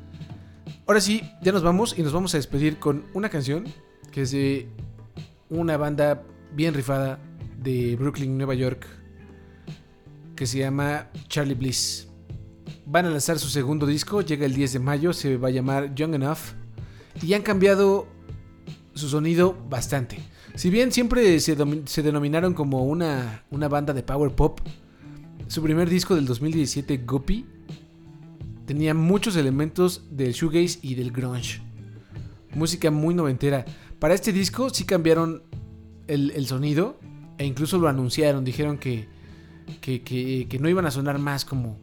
Ahora 0.86 1.02
sí, 1.02 1.22
ya 1.42 1.52
nos 1.52 1.64
vamos 1.64 1.98
y 1.98 2.04
nos 2.04 2.14
vamos 2.14 2.34
a 2.34 2.38
despedir 2.38 2.80
con 2.80 3.04
una 3.14 3.30
canción 3.30 3.66
que 4.12 4.22
es 4.22 4.32
de 4.32 4.70
una 5.50 5.76
banda 5.78 6.24
bien 6.54 6.74
rifada 6.74 7.20
de 7.62 7.96
Brooklyn, 7.98 8.38
Nueva 8.38 8.54
York, 8.54 8.88
que 10.36 10.46
se 10.46 10.60
llama 10.60 11.10
Charlie 11.28 11.56
Bliss. 11.56 12.08
Van 12.86 13.06
a 13.06 13.10
lanzar 13.10 13.38
su 13.38 13.50
segundo 13.50 13.86
disco, 13.86 14.22
llega 14.22 14.46
el 14.46 14.54
10 14.54 14.74
de 14.74 14.80
mayo, 14.80 15.12
se 15.12 15.36
va 15.36 15.50
a 15.50 15.52
llamar 15.52 15.94
Young 15.94 16.16
Enough. 16.16 16.56
Y 17.22 17.34
han 17.34 17.42
cambiado 17.42 18.08
su 18.94 19.10
sonido 19.10 19.58
bastante. 19.70 20.20
Si 20.56 20.70
bien 20.70 20.92
siempre 20.92 21.40
se, 21.40 21.58
se 21.86 22.02
denominaron 22.02 22.54
como 22.54 22.86
una, 22.86 23.44
una 23.52 23.68
banda 23.68 23.94
de 23.94 24.04
power 24.04 24.34
pop, 24.34 24.62
su 25.48 25.62
primer 25.64 25.90
disco 25.90 26.16
del 26.16 26.26
2017, 26.26 26.98
Guppy, 27.06 27.46
tenía 28.66 28.94
muchos 28.94 29.36
elementos 29.36 30.04
del 30.12 30.34
shoegaze 30.34 30.80
y 30.82 30.96
del 30.96 31.12
grunge. 31.12 31.62
Música 32.54 32.92
muy 32.92 33.14
noventera. 33.16 33.66
Para 34.00 34.14
este 34.14 34.34
disco 34.34 34.70
sí 34.70 34.84
cambiaron 34.86 35.44
el, 36.08 36.32
el 36.32 36.48
sonido 36.48 37.00
e 37.38 37.46
incluso 37.46 37.78
lo 37.78 37.88
anunciaron. 37.88 38.44
Dijeron 38.44 38.78
que, 38.78 39.08
que, 39.82 40.02
que- 40.02 40.48
que 40.50 40.60
no 40.60 40.70
iban 40.70 40.86
a 40.86 40.92
sonar 40.92 41.18
más 41.20 41.46
como, 41.46 41.78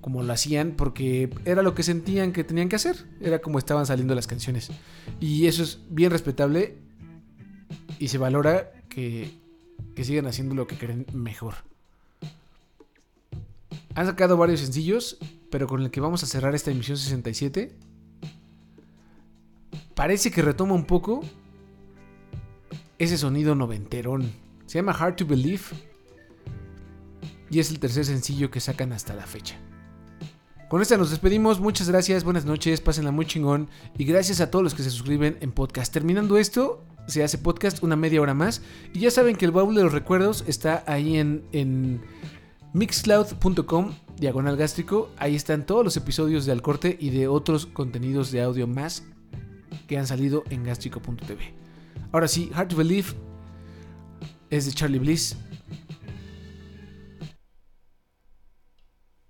como 0.00 0.22
lo 0.22 0.32
hacían 0.32 0.72
porque 0.76 1.30
era 1.44 1.62
lo 1.62 1.74
que 1.74 1.82
sentían 1.82 2.32
que 2.32 2.44
tenían 2.44 2.68
que 2.68 2.76
hacer. 2.76 2.96
Era 3.20 3.40
como 3.40 3.58
estaban 3.58 3.86
saliendo 3.86 4.14
las 4.14 4.26
canciones. 4.26 4.70
Y 5.20 5.46
eso 5.46 5.62
es 5.62 5.80
bien 5.90 6.10
respetable 6.10 6.76
y 7.98 8.08
se 8.08 8.18
valora 8.18 8.70
que, 8.88 9.30
que 9.96 10.04
sigan 10.04 10.26
haciendo 10.26 10.54
lo 10.54 10.66
que 10.66 10.76
creen 10.76 11.06
mejor. 11.12 11.54
Han 13.94 14.06
sacado 14.06 14.36
varios 14.36 14.60
sencillos, 14.60 15.18
pero 15.50 15.66
con 15.66 15.82
el 15.82 15.90
que 15.90 16.00
vamos 16.00 16.22
a 16.22 16.26
cerrar 16.26 16.54
esta 16.54 16.70
emisión 16.70 16.96
67 16.96 17.76
parece 19.94 20.30
que 20.30 20.42
retoma 20.42 20.74
un 20.74 20.84
poco 20.84 21.20
ese 22.98 23.18
sonido 23.18 23.54
noventerón. 23.54 24.32
Se 24.66 24.78
llama 24.78 24.92
Hard 24.92 25.16
to 25.16 25.26
Believe 25.26 25.62
y 27.50 27.58
es 27.58 27.70
el 27.70 27.78
tercer 27.78 28.04
sencillo 28.04 28.50
que 28.50 28.60
sacan 28.60 28.92
hasta 28.92 29.14
la 29.14 29.26
fecha. 29.26 29.56
Con 30.68 30.80
esta 30.80 30.96
nos 30.96 31.10
despedimos, 31.10 31.60
muchas 31.60 31.90
gracias, 31.90 32.24
buenas 32.24 32.46
noches, 32.46 32.80
pásenla 32.80 33.10
muy 33.10 33.26
chingón 33.26 33.68
y 33.98 34.04
gracias 34.04 34.40
a 34.40 34.50
todos 34.50 34.62
los 34.62 34.74
que 34.74 34.82
se 34.82 34.90
suscriben 34.90 35.36
en 35.40 35.52
podcast. 35.52 35.92
Terminando 35.92 36.38
esto, 36.38 36.82
se 37.06 37.22
hace 37.22 37.36
podcast 37.36 37.82
una 37.82 37.94
media 37.94 38.22
hora 38.22 38.32
más 38.32 38.62
y 38.94 39.00
ya 39.00 39.10
saben 39.10 39.36
que 39.36 39.44
el 39.44 39.50
baúl 39.50 39.74
de 39.74 39.82
los 39.82 39.92
recuerdos 39.92 40.44
está 40.46 40.82
ahí 40.86 41.18
en, 41.18 41.44
en 41.52 42.00
mixcloud.com 42.72 43.94
diagonal 44.16 44.56
gástrico. 44.56 45.10
Ahí 45.16 45.34
están 45.34 45.66
todos 45.66 45.84
los 45.84 45.96
episodios 45.96 46.46
de 46.46 46.52
Al 46.52 46.62
Corte 46.62 46.96
y 46.98 47.10
de 47.10 47.28
otros 47.28 47.66
contenidos 47.66 48.30
de 48.30 48.42
audio 48.42 48.66
más 48.66 49.04
que 49.86 49.98
han 49.98 50.06
salido 50.06 50.44
en 50.50 50.64
gástrico.tv. 50.64 51.54
Ahora 52.12 52.28
sí, 52.28 52.50
Hard 52.54 52.68
to 52.68 52.76
Believe 52.76 53.08
es 54.50 54.66
de 54.66 54.72
Charlie 54.72 54.98
Bliss. 54.98 55.36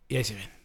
Y 0.08 0.16
ahí 0.16 0.24
se 0.24 0.34
ven. 0.34 0.61